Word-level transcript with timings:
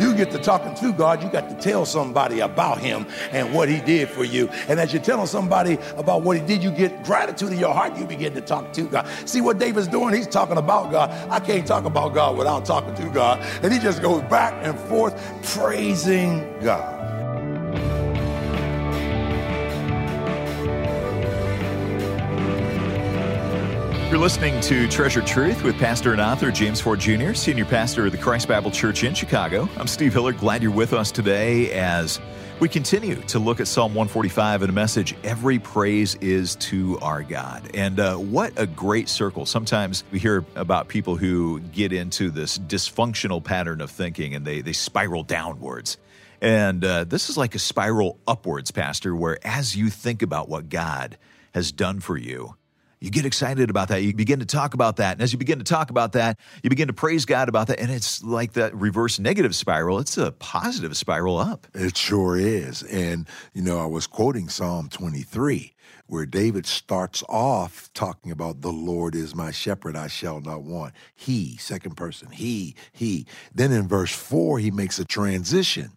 You 0.00 0.14
get 0.14 0.30
to 0.32 0.38
talking 0.38 0.74
to 0.76 0.92
God, 0.92 1.22
you 1.22 1.28
got 1.28 1.48
to 1.48 1.54
tell 1.56 1.84
somebody 1.84 2.40
about 2.40 2.78
Him 2.78 3.06
and 3.32 3.52
what 3.52 3.68
He 3.68 3.80
did 3.80 4.08
for 4.08 4.24
you. 4.24 4.48
And 4.68 4.80
as 4.80 4.92
you're 4.92 5.02
telling 5.02 5.26
somebody 5.26 5.78
about 5.96 6.22
what 6.22 6.36
He 6.36 6.46
did, 6.46 6.62
you 6.62 6.70
get 6.70 7.04
gratitude 7.04 7.52
in 7.52 7.58
your 7.58 7.74
heart. 7.74 7.96
You 7.96 8.04
begin 8.04 8.34
to 8.34 8.40
talk 8.40 8.72
to 8.74 8.82
God. 8.82 9.06
See 9.24 9.40
what 9.40 9.58
David's 9.58 9.88
doing? 9.88 10.14
He's 10.14 10.26
talking 10.26 10.56
about 10.56 10.90
God. 10.90 11.10
I 11.30 11.40
can't 11.40 11.66
talk 11.66 11.84
about 11.84 12.14
God 12.14 12.36
without 12.36 12.64
talking 12.64 12.94
to 12.94 13.08
God. 13.10 13.40
And 13.62 13.72
he 13.72 13.78
just 13.78 14.02
goes 14.02 14.22
back 14.22 14.54
and 14.64 14.78
forth 14.78 15.14
praising 15.42 16.58
God. 16.60 16.99
You're 24.10 24.18
listening 24.18 24.60
to 24.62 24.88
Treasured 24.88 25.24
Truth 25.24 25.62
with 25.62 25.78
pastor 25.78 26.10
and 26.10 26.20
author 26.20 26.50
James 26.50 26.80
Ford 26.80 26.98
Jr., 26.98 27.32
senior 27.32 27.64
pastor 27.64 28.06
of 28.06 28.10
the 28.10 28.18
Christ 28.18 28.48
Bible 28.48 28.72
Church 28.72 29.04
in 29.04 29.14
Chicago. 29.14 29.68
I'm 29.76 29.86
Steve 29.86 30.12
Hiller. 30.12 30.32
Glad 30.32 30.64
you're 30.64 30.72
with 30.72 30.92
us 30.92 31.12
today 31.12 31.70
as 31.70 32.20
we 32.58 32.68
continue 32.68 33.14
to 33.28 33.38
look 33.38 33.60
at 33.60 33.68
Psalm 33.68 33.94
145 33.94 34.62
and 34.62 34.70
a 34.70 34.72
message 34.72 35.14
Every 35.22 35.60
praise 35.60 36.16
is 36.16 36.56
to 36.56 36.98
our 36.98 37.22
God. 37.22 37.70
And 37.72 38.00
uh, 38.00 38.16
what 38.16 38.52
a 38.56 38.66
great 38.66 39.08
circle. 39.08 39.46
Sometimes 39.46 40.02
we 40.10 40.18
hear 40.18 40.44
about 40.56 40.88
people 40.88 41.14
who 41.14 41.60
get 41.60 41.92
into 41.92 42.30
this 42.30 42.58
dysfunctional 42.58 43.44
pattern 43.44 43.80
of 43.80 43.92
thinking 43.92 44.34
and 44.34 44.44
they, 44.44 44.60
they 44.60 44.72
spiral 44.72 45.22
downwards. 45.22 45.98
And 46.40 46.84
uh, 46.84 47.04
this 47.04 47.30
is 47.30 47.36
like 47.36 47.54
a 47.54 47.60
spiral 47.60 48.18
upwards, 48.26 48.72
Pastor, 48.72 49.14
where 49.14 49.38
as 49.46 49.76
you 49.76 49.88
think 49.88 50.20
about 50.20 50.48
what 50.48 50.68
God 50.68 51.16
has 51.54 51.70
done 51.70 52.00
for 52.00 52.16
you, 52.16 52.56
you 53.00 53.10
get 53.10 53.24
excited 53.24 53.70
about 53.70 53.88
that. 53.88 54.02
You 54.02 54.12
begin 54.12 54.40
to 54.40 54.46
talk 54.46 54.74
about 54.74 54.96
that. 54.96 55.12
And 55.12 55.22
as 55.22 55.32
you 55.32 55.38
begin 55.38 55.58
to 55.58 55.64
talk 55.64 55.90
about 55.90 56.12
that, 56.12 56.38
you 56.62 56.68
begin 56.68 56.88
to 56.88 56.92
praise 56.92 57.24
God 57.24 57.48
about 57.48 57.68
that. 57.68 57.80
And 57.80 57.90
it's 57.90 58.22
like 58.22 58.52
that 58.52 58.74
reverse 58.74 59.18
negative 59.18 59.54
spiral. 59.54 59.98
It's 59.98 60.18
a 60.18 60.32
positive 60.32 60.96
spiral 60.96 61.38
up. 61.38 61.66
It 61.74 61.96
sure 61.96 62.36
is. 62.36 62.82
And, 62.82 63.26
you 63.54 63.62
know, 63.62 63.78
I 63.78 63.86
was 63.86 64.06
quoting 64.06 64.50
Psalm 64.50 64.90
23, 64.90 65.74
where 66.06 66.26
David 66.26 66.66
starts 66.66 67.24
off 67.28 67.88
talking 67.94 68.32
about 68.32 68.60
the 68.60 68.72
Lord 68.72 69.14
is 69.14 69.34
my 69.34 69.50
shepherd, 69.50 69.96
I 69.96 70.08
shall 70.08 70.40
not 70.40 70.62
want. 70.62 70.92
He, 71.14 71.56
second 71.56 71.96
person, 71.96 72.30
he, 72.30 72.74
he. 72.92 73.26
Then 73.54 73.72
in 73.72 73.88
verse 73.88 74.14
four, 74.14 74.58
he 74.58 74.70
makes 74.70 74.98
a 74.98 75.06
transition 75.06 75.92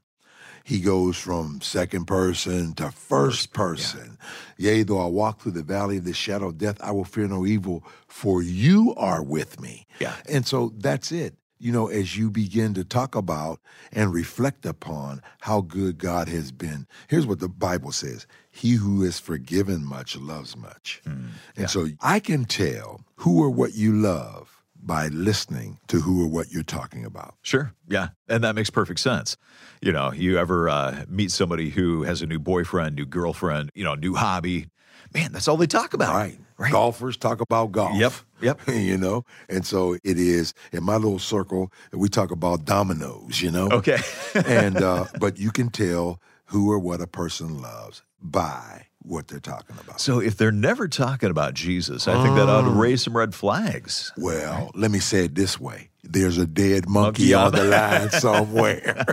he 0.64 0.80
goes 0.80 1.18
from 1.18 1.60
second 1.62 2.06
person 2.06 2.74
to 2.76 2.90
first 2.92 3.52
person. 3.54 4.18
Yeah. 4.58 4.72
Yea, 4.72 4.84
though 4.84 5.04
I 5.04 5.08
walk 5.08 5.42
through 5.42 5.52
the 5.52 5.64
valley 5.64 5.98
of 5.98 6.06
the 6.06 6.14
shadow 6.14 6.48
of 6.48 6.58
death, 6.58 6.78
I 6.82 6.92
will 6.92 7.04
fear 7.04 7.28
no 7.28 7.46
evil, 7.46 7.84
for 8.08 8.42
you 8.42 8.94
are 8.96 9.22
with 9.22 9.60
me. 9.60 9.86
Yeah. 10.00 10.16
And 10.30 10.48
so 10.48 10.72
that's 10.78 11.12
it. 11.12 11.36
You 11.60 11.72
know, 11.72 11.88
as 11.88 12.18
you 12.18 12.30
begin 12.30 12.74
to 12.74 12.84
talk 12.84 13.16
about 13.16 13.60
and 13.92 14.14
reflect 14.14 14.66
upon 14.66 15.22
how 15.42 15.62
good 15.62 15.98
God 15.98 16.28
has 16.28 16.52
been, 16.52 16.88
here's 17.08 17.26
what 17.26 17.40
the 17.40 17.48
Bible 17.48 17.92
says 17.92 18.28
He 18.52 18.72
who 18.72 19.04
is 19.04 19.20
forgiven 19.20 19.86
much 19.86 20.18
loves 20.18 20.58
much. 20.58 21.02
Mm, 21.06 21.28
yeah. 21.56 21.62
And 21.62 21.70
so 21.70 21.88
I 22.02 22.20
can 22.20 22.46
tell 22.46 23.02
who 23.18 23.42
or 23.42 23.50
what 23.50 23.76
you 23.76 23.94
love 23.94 24.53
by 24.86 25.08
listening 25.08 25.80
to 25.88 26.02
who 26.02 26.24
or 26.24 26.28
what 26.28 26.52
you're 26.52 26.64
talking 26.64 27.06
about. 27.06 27.36
Sure. 27.42 27.74
Yeah. 27.88 28.10
And 28.28 28.44
that 28.44 28.56
makes 28.56 28.70
perfect 28.70 29.00
sense. 29.00 29.38
You 29.82 29.92
know, 29.92 30.12
you 30.12 30.38
ever 30.38 30.70
uh, 30.70 31.06
meet 31.08 31.32
somebody 31.32 31.70
who 31.70 32.04
has 32.04 32.22
a 32.22 32.26
new 32.26 32.40
boyfriend, 32.40 32.96
new 32.96 33.06
girlfriend, 33.06 33.72
you 33.74 33.84
know, 33.84 33.96
new 33.96 34.14
hobby. 34.14 34.68
Man, 35.14 35.32
that's 35.32 35.48
all 35.48 35.58
they 35.58 35.68
talk 35.68 35.94
about. 35.94 36.14
Right. 36.14 36.40
right. 36.58 36.72
Golfers 36.72 37.18
talk 37.18 37.40
about 37.40 37.72
golf. 37.72 37.96
Yep. 37.96 38.14
Yep. 38.42 38.60
you 38.68 38.98
know, 38.98 39.26
and 39.48 39.66
so 39.66 39.94
it 39.94 40.18
is 40.18 40.54
in 40.72 40.84
my 40.84 40.96
little 40.96 41.20
circle, 41.20 41.72
we 41.92 42.10
talk 42.10 42.32
about 42.32 42.66
dominoes, 42.66 43.42
you 43.42 43.52
know? 43.52 43.70
Okay. 43.70 44.00
and, 44.34 44.78
uh, 44.82 45.06
but 45.20 45.38
you 45.38 45.52
can 45.52 45.70
tell 45.70 46.20
who 46.46 46.72
or 46.72 46.80
what 46.80 47.02
a 47.02 47.08
person 47.08 47.62
loves 47.62 48.04
by 48.22 48.88
what 49.04 49.28
they're 49.28 49.40
talking 49.40 49.76
about. 49.80 50.00
So 50.00 50.20
if 50.20 50.38
they're 50.38 50.52
never 50.52 50.88
talking 50.88 51.30
about 51.30 51.54
Jesus, 51.54 52.08
I 52.08 52.22
think 52.24 52.36
that 52.36 52.50
ought 52.50 52.62
to 52.62 52.68
oh. 52.68 52.72
raise 52.72 53.04
some 53.04 53.16
red 53.16 53.36
flags. 53.36 54.12
Well, 54.18 54.72
let 54.76 54.92
me 54.92 55.00
say 55.00 55.26
it 55.26 55.36
this 55.36 55.60
way. 55.60 55.90
There's 56.04 56.38
a 56.38 56.46
dead 56.46 56.90
monkey, 56.90 57.32
monkey 57.32 57.34
on 57.34 57.52
the 57.54 57.64
line 57.64 58.10
somewhere. 58.12 59.06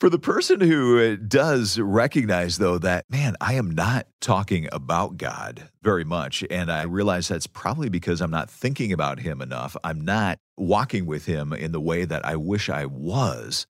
For 0.00 0.10
the 0.10 0.18
person 0.18 0.60
who 0.60 0.98
uh, 0.98 1.16
does 1.28 1.78
recognize, 1.78 2.58
though, 2.58 2.78
that, 2.78 3.04
man, 3.08 3.36
I 3.40 3.54
am 3.54 3.70
not 3.70 4.08
talking 4.20 4.68
about 4.72 5.16
God 5.16 5.68
very 5.82 6.02
much. 6.02 6.42
And 6.50 6.72
I 6.72 6.82
realize 6.82 7.28
that's 7.28 7.46
probably 7.46 7.88
because 7.88 8.20
I'm 8.20 8.30
not 8.30 8.50
thinking 8.50 8.92
about 8.92 9.20
Him 9.20 9.40
enough. 9.40 9.76
I'm 9.84 10.00
not 10.00 10.40
walking 10.56 11.06
with 11.06 11.26
Him 11.26 11.52
in 11.52 11.70
the 11.70 11.80
way 11.80 12.04
that 12.04 12.24
I 12.24 12.34
wish 12.34 12.68
I 12.68 12.86
was. 12.86 13.68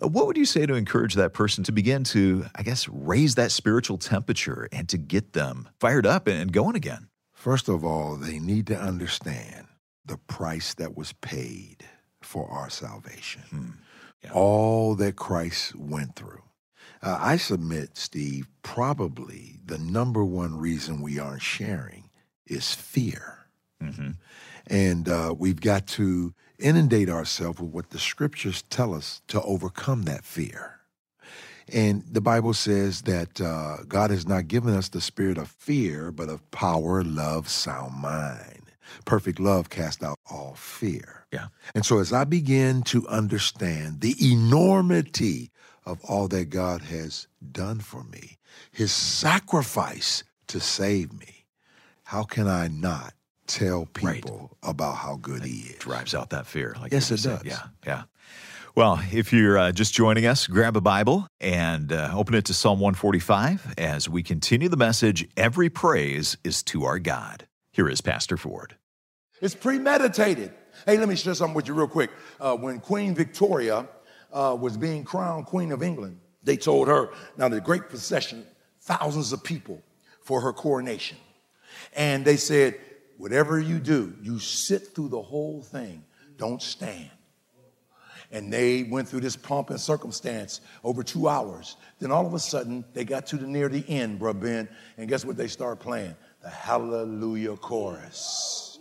What 0.00 0.26
would 0.26 0.36
you 0.36 0.44
say 0.44 0.66
to 0.66 0.74
encourage 0.74 1.14
that 1.14 1.32
person 1.32 1.64
to 1.64 1.72
begin 1.72 2.04
to, 2.04 2.46
I 2.54 2.62
guess, 2.62 2.88
raise 2.88 3.34
that 3.36 3.50
spiritual 3.50 3.98
temperature 3.98 4.68
and 4.72 4.88
to 4.88 4.98
get 4.98 5.32
them 5.32 5.68
fired 5.80 6.06
up 6.06 6.26
and 6.26 6.52
going 6.52 6.76
again? 6.76 7.08
First 7.32 7.68
of 7.68 7.84
all, 7.84 8.16
they 8.16 8.38
need 8.38 8.66
to 8.68 8.78
understand 8.78 9.66
the 10.04 10.16
price 10.16 10.74
that 10.74 10.96
was 10.96 11.12
paid 11.12 11.84
for 12.22 12.50
our 12.50 12.70
salvation. 12.70 13.42
Hmm. 13.50 13.70
Yeah. 14.24 14.32
All 14.32 14.94
that 14.96 15.16
Christ 15.16 15.76
went 15.76 16.16
through. 16.16 16.42
Uh, 17.00 17.16
I 17.20 17.36
submit, 17.36 17.96
Steve, 17.96 18.48
probably 18.62 19.60
the 19.64 19.78
number 19.78 20.24
one 20.24 20.58
reason 20.58 21.00
we 21.00 21.18
aren't 21.18 21.42
sharing 21.42 22.10
is 22.46 22.74
fear. 22.74 23.46
Mm-hmm. 23.82 24.10
And 24.66 25.08
uh, 25.08 25.34
we've 25.38 25.60
got 25.60 25.86
to 25.88 26.34
inundate 26.58 27.08
ourselves 27.08 27.60
with 27.60 27.70
what 27.70 27.90
the 27.90 27.98
scriptures 27.98 28.62
tell 28.70 28.94
us 28.94 29.22
to 29.28 29.40
overcome 29.42 30.02
that 30.02 30.24
fear. 30.24 30.80
And 31.72 32.02
the 32.10 32.20
Bible 32.20 32.54
says 32.54 33.02
that 33.02 33.40
uh, 33.40 33.78
God 33.86 34.10
has 34.10 34.26
not 34.26 34.48
given 34.48 34.74
us 34.74 34.88
the 34.88 35.00
spirit 35.00 35.36
of 35.36 35.48
fear, 35.48 36.10
but 36.10 36.28
of 36.28 36.48
power, 36.50 37.04
love, 37.04 37.48
sound 37.48 38.00
mind. 38.00 38.62
Perfect 39.04 39.38
love 39.38 39.68
casts 39.68 40.02
out 40.02 40.18
all 40.30 40.54
fear. 40.54 41.26
Yeah. 41.30 41.48
And 41.74 41.84
so 41.84 41.98
as 41.98 42.12
I 42.12 42.24
begin 42.24 42.82
to 42.84 43.06
understand 43.08 44.00
the 44.00 44.16
enormity 44.20 45.50
of 45.84 46.02
all 46.04 46.26
that 46.28 46.48
God 46.48 46.82
has 46.82 47.26
done 47.52 47.80
for 47.80 48.02
me, 48.04 48.38
his 48.70 48.90
sacrifice 48.92 50.24
to 50.46 50.60
save 50.60 51.12
me, 51.12 51.44
how 52.04 52.22
can 52.22 52.48
I 52.48 52.68
not 52.68 53.12
tell 53.48 53.86
people 53.86 54.56
right. 54.62 54.70
about 54.70 54.96
how 54.96 55.16
good 55.16 55.42
it 55.42 55.48
he 55.48 55.70
is. 55.70 55.78
Drives 55.78 56.14
out 56.14 56.30
that 56.30 56.46
fear. 56.46 56.76
Like 56.80 56.92
yes, 56.92 57.10
it 57.10 57.18
said. 57.18 57.42
does. 57.42 57.46
Yeah, 57.46 57.62
yeah. 57.84 58.02
Well, 58.74 59.02
if 59.10 59.32
you're 59.32 59.58
uh, 59.58 59.72
just 59.72 59.92
joining 59.92 60.26
us, 60.26 60.46
grab 60.46 60.76
a 60.76 60.80
Bible 60.80 61.26
and 61.40 61.92
uh, 61.92 62.12
open 62.14 62.34
it 62.36 62.44
to 62.44 62.54
Psalm 62.54 62.78
145 62.78 63.74
as 63.76 64.08
we 64.08 64.22
continue 64.22 64.68
the 64.68 64.76
message 64.76 65.28
Every 65.36 65.68
praise 65.68 66.36
is 66.44 66.62
to 66.64 66.84
our 66.84 67.00
God. 67.00 67.48
Here 67.72 67.88
is 67.88 68.00
Pastor 68.00 68.36
Ford. 68.36 68.76
It's 69.40 69.54
premeditated. 69.54 70.52
Hey, 70.86 70.96
let 70.96 71.08
me 71.08 71.16
share 71.16 71.34
something 71.34 71.54
with 71.54 71.66
you 71.66 71.74
real 71.74 71.88
quick. 71.88 72.10
Uh, 72.38 72.56
when 72.56 72.78
Queen 72.78 73.16
Victoria 73.16 73.88
uh, 74.32 74.56
was 74.60 74.76
being 74.76 75.02
crowned 75.02 75.46
Queen 75.46 75.72
of 75.72 75.82
England, 75.82 76.20
they 76.44 76.56
told 76.56 76.86
her, 76.86 77.10
now 77.36 77.48
the 77.48 77.60
great 77.60 77.88
procession, 77.88 78.46
thousands 78.82 79.32
of 79.32 79.42
people 79.42 79.82
for 80.22 80.40
her 80.40 80.52
coronation. 80.52 81.18
And 81.96 82.24
they 82.24 82.36
said, 82.36 82.78
whatever 83.18 83.60
you 83.60 83.78
do, 83.78 84.14
you 84.22 84.38
sit 84.38 84.94
through 84.94 85.10
the 85.10 85.20
whole 85.20 85.60
thing. 85.62 86.04
Don't 86.38 86.62
stand. 86.62 87.10
And 88.30 88.52
they 88.52 88.82
went 88.82 89.08
through 89.08 89.20
this 89.20 89.36
pomp 89.36 89.70
and 89.70 89.80
circumstance 89.80 90.60
over 90.84 91.02
two 91.02 91.28
hours. 91.28 91.76
Then 91.98 92.10
all 92.10 92.26
of 92.26 92.34
a 92.34 92.38
sudden, 92.38 92.84
they 92.92 93.04
got 93.04 93.26
to 93.28 93.36
the 93.36 93.46
near 93.46 93.68
the 93.68 93.84
end, 93.88 94.20
bruh 94.20 94.38
Ben, 94.38 94.68
and 94.96 95.08
guess 95.08 95.24
what 95.24 95.36
they 95.36 95.48
start 95.48 95.80
playing? 95.80 96.14
The 96.42 96.50
Hallelujah 96.50 97.56
chorus. 97.56 98.78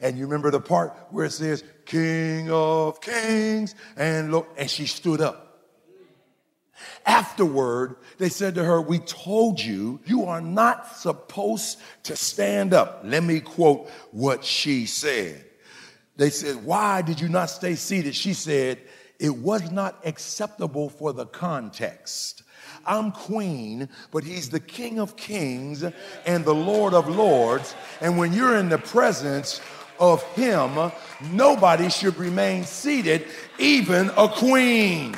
And 0.00 0.16
you 0.16 0.26
remember 0.26 0.50
the 0.50 0.60
part 0.60 0.92
where 1.10 1.24
it 1.24 1.32
says, 1.32 1.64
King 1.86 2.50
of 2.50 3.00
Kings, 3.00 3.74
and 3.96 4.30
look, 4.30 4.48
and 4.56 4.70
she 4.70 4.86
stood 4.86 5.20
up. 5.20 5.47
Afterward, 7.06 7.96
they 8.18 8.28
said 8.28 8.54
to 8.56 8.64
her, 8.64 8.80
We 8.80 8.98
told 9.00 9.60
you, 9.60 10.00
you 10.04 10.24
are 10.24 10.40
not 10.40 10.96
supposed 10.96 11.78
to 12.04 12.16
stand 12.16 12.74
up. 12.74 13.02
Let 13.04 13.24
me 13.24 13.40
quote 13.40 13.88
what 14.12 14.44
she 14.44 14.86
said. 14.86 15.44
They 16.16 16.30
said, 16.30 16.64
Why 16.64 17.02
did 17.02 17.20
you 17.20 17.28
not 17.28 17.46
stay 17.46 17.74
seated? 17.74 18.14
She 18.14 18.34
said, 18.34 18.78
It 19.18 19.36
was 19.36 19.70
not 19.70 20.00
acceptable 20.04 20.88
for 20.88 21.12
the 21.12 21.26
context. 21.26 22.42
I'm 22.84 23.12
queen, 23.12 23.88
but 24.10 24.24
he's 24.24 24.48
the 24.48 24.60
king 24.60 24.98
of 24.98 25.16
kings 25.16 25.84
and 26.26 26.44
the 26.44 26.54
lord 26.54 26.94
of 26.94 27.08
lords. 27.08 27.74
And 28.00 28.18
when 28.18 28.32
you're 28.32 28.56
in 28.56 28.68
the 28.68 28.78
presence 28.78 29.60
of 30.00 30.22
him, 30.34 30.92
nobody 31.32 31.90
should 31.90 32.16
remain 32.16 32.64
seated, 32.64 33.26
even 33.58 34.10
a 34.16 34.28
queen. 34.28 35.14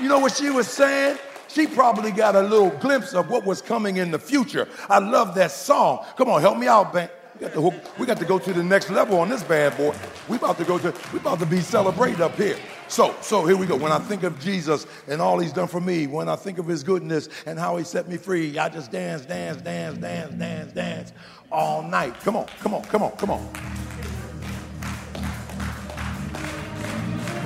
You 0.00 0.08
know 0.08 0.18
what 0.18 0.36
she 0.36 0.50
was 0.50 0.68
saying? 0.68 1.18
She 1.48 1.66
probably 1.66 2.10
got 2.10 2.36
a 2.36 2.42
little 2.42 2.70
glimpse 2.70 3.14
of 3.14 3.30
what 3.30 3.46
was 3.46 3.62
coming 3.62 3.96
in 3.96 4.10
the 4.10 4.18
future. 4.18 4.68
I 4.90 4.98
love 4.98 5.34
that 5.36 5.50
song. 5.50 6.04
Come 6.16 6.28
on, 6.28 6.42
help 6.42 6.58
me 6.58 6.66
out, 6.66 6.92
We 6.92 7.00
got 7.40 7.54
to 7.54 7.62
hook, 7.62 7.74
we 7.98 8.04
got 8.04 8.18
to 8.18 8.26
go 8.26 8.38
to 8.38 8.52
the 8.52 8.62
next 8.62 8.90
level 8.90 9.18
on 9.18 9.30
this 9.30 9.42
bad 9.42 9.74
boy. 9.76 9.96
We 10.28 10.36
about 10.36 10.58
to 10.58 10.64
go 10.64 10.78
to, 10.78 10.92
we 11.12 11.18
about 11.18 11.38
to 11.38 11.46
be 11.46 11.60
celebrated 11.60 12.20
up 12.20 12.34
here. 12.34 12.58
So, 12.88 13.14
so 13.22 13.46
here 13.46 13.56
we 13.56 13.66
go. 13.66 13.74
When 13.76 13.90
I 13.90 13.98
think 13.98 14.22
of 14.22 14.38
Jesus 14.38 14.86
and 15.08 15.22
all 15.22 15.38
he's 15.38 15.52
done 15.52 15.68
for 15.68 15.80
me, 15.80 16.06
when 16.06 16.28
I 16.28 16.36
think 16.36 16.58
of 16.58 16.66
his 16.66 16.82
goodness 16.82 17.30
and 17.46 17.58
how 17.58 17.78
he 17.78 17.84
set 17.84 18.06
me 18.06 18.18
free, 18.18 18.58
I 18.58 18.68
just 18.68 18.90
dance, 18.90 19.24
dance, 19.24 19.62
dance, 19.62 19.98
dance, 19.98 20.34
dance, 20.34 20.72
dance 20.72 21.12
all 21.50 21.82
night. 21.82 22.18
Come 22.20 22.36
on, 22.36 22.46
come 22.60 22.74
on, 22.74 22.82
come 22.84 23.02
on, 23.02 23.12
come 23.12 23.30
on. 23.30 24.15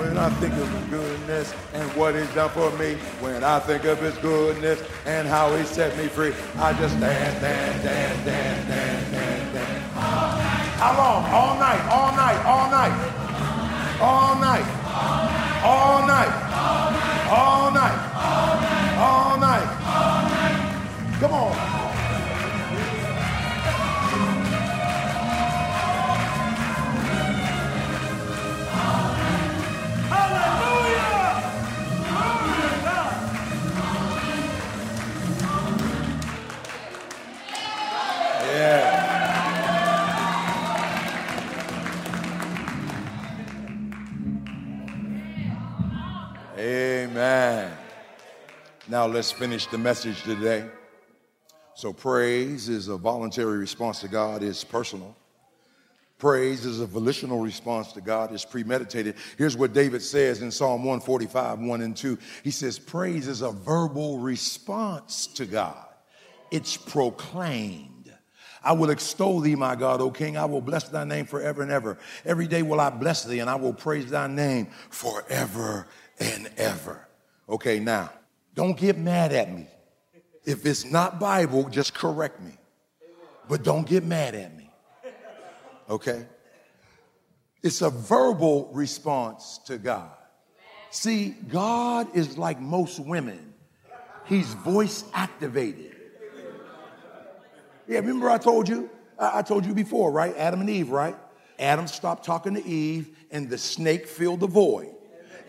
When 0.00 0.16
I 0.16 0.30
think 0.40 0.54
of 0.54 0.66
his 0.66 0.84
goodness 0.88 1.54
and 1.74 1.86
what 1.92 2.14
he's 2.14 2.34
done 2.34 2.48
for 2.50 2.70
me, 2.78 2.94
when 3.20 3.44
I 3.44 3.60
think 3.60 3.84
of 3.84 4.00
his 4.00 4.16
goodness 4.16 4.82
and 5.04 5.28
how 5.28 5.54
he 5.54 5.62
set 5.64 5.94
me 5.98 6.08
free, 6.08 6.32
I 6.56 6.72
just 6.72 6.98
dance, 6.98 7.38
dance, 7.42 7.84
dance, 7.84 8.24
dance, 8.24 8.66
dance, 8.66 9.10
dance, 9.10 9.52
dance. 9.52 9.92
How 9.92 10.96
long? 10.96 11.24
All 11.30 11.58
night, 11.58 11.84
all 11.92 12.16
night, 12.16 12.40
all 12.46 12.70
night. 12.70 12.96
All 14.00 14.34
night. 14.40 14.64
All 15.62 16.06
night. 16.06 16.32
All 17.28 17.70
night. 17.70 17.90
All 17.92 17.99
Amen. 46.60 47.72
Now 48.86 49.06
let's 49.06 49.32
finish 49.32 49.64
the 49.64 49.78
message 49.78 50.22
today. 50.24 50.68
So, 51.74 51.94
praise 51.94 52.68
is 52.68 52.88
a 52.88 52.98
voluntary 52.98 53.56
response 53.56 54.00
to 54.00 54.08
God, 54.08 54.42
it's 54.42 54.62
personal. 54.62 55.16
Praise 56.18 56.66
is 56.66 56.80
a 56.80 56.86
volitional 56.86 57.40
response 57.40 57.92
to 57.92 58.02
God, 58.02 58.30
it's 58.34 58.44
premeditated. 58.44 59.14
Here's 59.38 59.56
what 59.56 59.72
David 59.72 60.02
says 60.02 60.42
in 60.42 60.50
Psalm 60.50 60.84
145, 60.84 61.60
1 61.60 61.80
and 61.80 61.96
2. 61.96 62.18
He 62.44 62.50
says, 62.50 62.78
Praise 62.78 63.26
is 63.26 63.40
a 63.40 63.52
verbal 63.52 64.18
response 64.18 65.28
to 65.28 65.46
God, 65.46 65.86
it's 66.50 66.76
proclaimed. 66.76 67.86
I 68.62 68.72
will 68.72 68.90
extol 68.90 69.40
thee, 69.40 69.54
my 69.54 69.74
God, 69.74 70.02
O 70.02 70.10
King. 70.10 70.36
I 70.36 70.44
will 70.44 70.60
bless 70.60 70.86
thy 70.90 71.04
name 71.04 71.24
forever 71.24 71.62
and 71.62 71.70
ever. 71.70 71.96
Every 72.26 72.46
day 72.46 72.60
will 72.60 72.78
I 72.78 72.90
bless 72.90 73.24
thee, 73.24 73.38
and 73.38 73.48
I 73.48 73.54
will 73.54 73.72
praise 73.72 74.10
thy 74.10 74.26
name 74.26 74.66
forever 74.90 75.86
and 76.20 76.50
ever. 76.56 77.06
Okay, 77.48 77.80
now, 77.80 78.10
don't 78.54 78.76
get 78.76 78.98
mad 78.98 79.32
at 79.32 79.52
me. 79.52 79.66
If 80.44 80.66
it's 80.66 80.84
not 80.84 81.18
Bible, 81.18 81.68
just 81.68 81.94
correct 81.94 82.40
me. 82.40 82.52
But 83.48 83.62
don't 83.64 83.86
get 83.86 84.04
mad 84.04 84.34
at 84.34 84.56
me. 84.56 84.70
Okay? 85.88 86.24
It's 87.62 87.82
a 87.82 87.90
verbal 87.90 88.70
response 88.72 89.58
to 89.66 89.76
God. 89.76 90.12
See, 90.90 91.30
God 91.48 92.14
is 92.16 92.38
like 92.38 92.60
most 92.60 92.98
women, 92.98 93.54
He's 94.26 94.54
voice 94.54 95.04
activated. 95.12 95.96
Yeah, 97.88 97.98
remember 97.98 98.30
I 98.30 98.38
told 98.38 98.68
you? 98.68 98.88
I 99.18 99.42
told 99.42 99.66
you 99.66 99.74
before, 99.74 100.12
right? 100.12 100.34
Adam 100.36 100.60
and 100.60 100.70
Eve, 100.70 100.90
right? 100.90 101.16
Adam 101.58 101.86
stopped 101.86 102.24
talking 102.24 102.54
to 102.54 102.64
Eve, 102.64 103.16
and 103.30 103.50
the 103.50 103.58
snake 103.58 104.06
filled 104.06 104.40
the 104.40 104.46
void. 104.46 104.94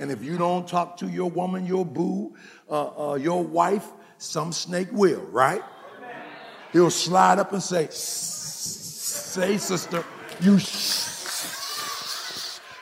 And 0.02 0.12
if 0.12 0.24
you 0.24 0.36
don't 0.36 0.68
talk 0.68 0.98
to 0.98 1.08
your 1.08 1.30
woman, 1.30 1.64
your 1.64 1.86
boo, 1.86 2.36
uh, 2.68 3.12
uh, 3.12 3.16
your 3.16 3.44
wife, 3.44 3.88
some 4.18 4.52
snake 4.52 4.88
will, 4.92 5.22
right? 5.28 5.62
He'll 6.74 6.90
slide 6.90 7.38
up 7.38 7.54
and 7.54 7.62
say, 7.62 7.88
Say, 7.92 9.60
sister, 9.60 10.04
you 10.42 10.58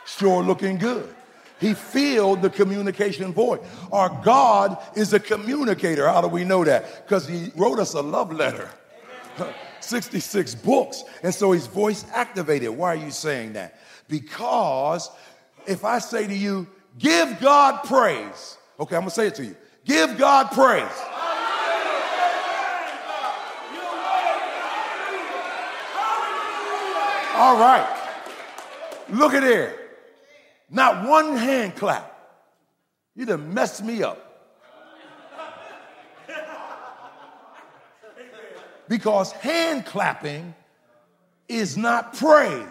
sure 0.08 0.42
looking 0.42 0.78
good. 0.78 1.14
He 1.60 1.74
filled 1.74 2.42
the 2.42 2.50
communication 2.50 3.34
void. 3.34 3.60
Our 3.92 4.22
God 4.24 4.78
is 4.96 5.12
a 5.12 5.20
communicator. 5.20 6.08
How 6.08 6.22
do 6.22 6.30
we 6.30 6.46
know 6.46 6.64
that? 6.64 7.06
Because 7.06 7.28
he 7.28 7.52
wrote 7.58 7.80
us 7.80 7.96
a 7.96 8.02
love 8.02 8.32
letter. 8.32 8.70
66 9.82 10.56
books. 10.56 11.04
And 11.22 11.36
so 11.36 11.52
he's 11.52 11.68
voice 11.68 12.06
activated. 12.14 12.70
Why 12.70 12.94
are 12.94 12.96
you 12.96 13.12
saying 13.12 13.54
that? 13.54 13.78
Because 14.08 15.12
if 15.68 15.84
I 15.84 16.00
say 16.00 16.26
to 16.26 16.34
you, 16.34 16.66
Give 16.98 17.40
God 17.40 17.84
praise. 17.84 18.58
Okay, 18.80 18.96
I'm 18.96 19.04
to 19.10 19.16
say 19.16 19.28
it 19.28 19.36
to 19.36 19.46
you. 19.46 19.56
Give 19.86 20.18
God 20.18 20.52
praise. 20.52 20.84
All 27.36 27.58
right. 27.58 27.88
Look 29.10 29.34
at 29.34 29.44
here. 29.44 29.80
Not 30.70 31.08
one 31.08 31.38
hand 31.38 31.76
clap. 31.76 32.16
You 33.16 33.26
done 33.26 33.54
messed 33.54 33.84
me 33.84 34.04
up. 34.04 34.26
Because 38.88 39.32
hand 39.32 39.86
clapping 39.86 40.54
is 41.48 41.78
not 41.78 42.14
praise. 42.14 42.66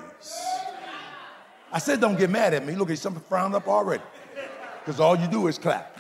I 1.73 1.79
said, 1.79 2.01
don't 2.01 2.19
get 2.19 2.31
mad 2.31 2.55
at 2.55 2.67
me. 2.67 2.75
Look, 2.75 2.91
at 2.91 2.99
something 2.99 3.23
frowned 3.29 3.55
up 3.55 3.69
already. 3.69 4.03
Because 4.85 5.01
all 5.01 5.17
you 5.17 5.29
do 5.29 5.49
is 5.49 5.59
clap. 5.59 5.97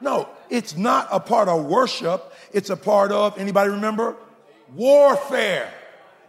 No, 0.00 0.28
it's 0.50 0.76
not 0.76 1.08
a 1.10 1.18
part 1.18 1.48
of 1.48 1.64
worship. 1.64 2.32
It's 2.52 2.70
a 2.70 2.76
part 2.76 3.10
of, 3.10 3.38
anybody 3.38 3.70
remember? 3.70 4.16
Warfare 4.74 5.72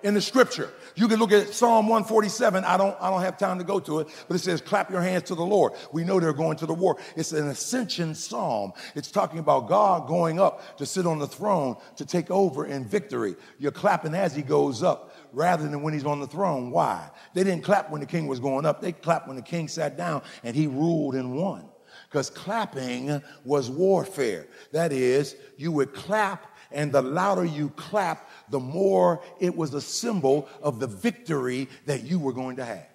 in 0.04 0.14
the 0.14 0.22
scripture. 0.22 0.72
You 0.96 1.08
can 1.08 1.20
look 1.20 1.32
at 1.32 1.50
Psalm 1.50 1.88
147. 1.88 2.64
I 2.64 2.78
don't, 2.78 2.96
I 3.02 3.10
don't 3.10 3.22
have 3.22 3.38
time 3.38 3.58
to 3.58 3.64
go 3.66 3.80
to 3.82 4.00
it, 4.00 4.08
but 4.28 4.36
it 4.36 4.40
says, 4.40 4.62
clap 4.62 4.90
your 4.90 5.02
hands 5.02 5.24
to 5.24 5.36
the 5.36 5.44
Lord. 5.44 5.74
We 5.92 6.04
know 6.04 6.20
they're 6.20 6.32
going 6.32 6.58
to 6.58 6.66
the 6.66 6.74
war. 6.74 6.98
It's 7.16 7.34
an 7.34 7.48
ascension 7.48 8.16
psalm. 8.16 8.72
It's 8.94 9.12
talking 9.12 9.40
about 9.40 9.68
God 9.68 10.08
going 10.08 10.40
up 10.40 10.78
to 10.78 10.86
sit 10.86 11.06
on 11.06 11.20
the 11.20 11.28
throne 11.28 11.76
to 11.98 12.06
take 12.06 12.32
over 12.32 12.66
in 12.66 12.86
victory. 12.86 13.36
You're 13.60 13.72
clapping 13.72 14.14
as 14.14 14.36
he 14.36 14.42
goes 14.42 14.84
up 14.84 15.12
rather 15.36 15.68
than 15.68 15.82
when 15.82 15.94
he's 15.94 16.06
on 16.06 16.22
the 16.22 16.28
throne. 16.28 16.72
Why? 16.72 17.10
They 17.34 17.44
didn't 17.44 17.64
clap 17.64 17.92
when 17.92 18.00
the 18.00 18.08
king 18.08 18.26
was 18.26 18.40
going 18.40 18.66
up. 18.66 18.82
They 18.82 18.94
clapped 18.94 19.28
when 19.28 19.36
the 19.36 19.44
king 19.44 19.68
sat 19.68 19.98
down 19.98 20.24
and 20.44 20.56
he 20.56 20.66
ruled 20.66 21.16
and 21.16 21.36
won. 21.36 21.70
Because 22.10 22.30
clapping 22.30 23.22
was 23.44 23.70
warfare. 23.70 24.48
That 24.72 24.92
is, 24.94 25.36
you 25.58 25.72
would 25.74 25.94
clap, 25.94 26.56
and 26.72 26.92
the 26.92 27.02
louder 27.02 27.44
you 27.46 27.70
clap, 27.72 28.30
the 28.50 28.60
more 28.60 29.22
it 29.40 29.56
was 29.56 29.74
a 29.74 29.82
symbol 29.82 30.48
of 30.62 30.80
the 30.80 30.88
victory 30.88 31.68
that 31.86 32.04
you 32.04 32.18
were 32.18 32.34
going 32.34 32.56
to 32.56 32.66
have. 32.66 32.88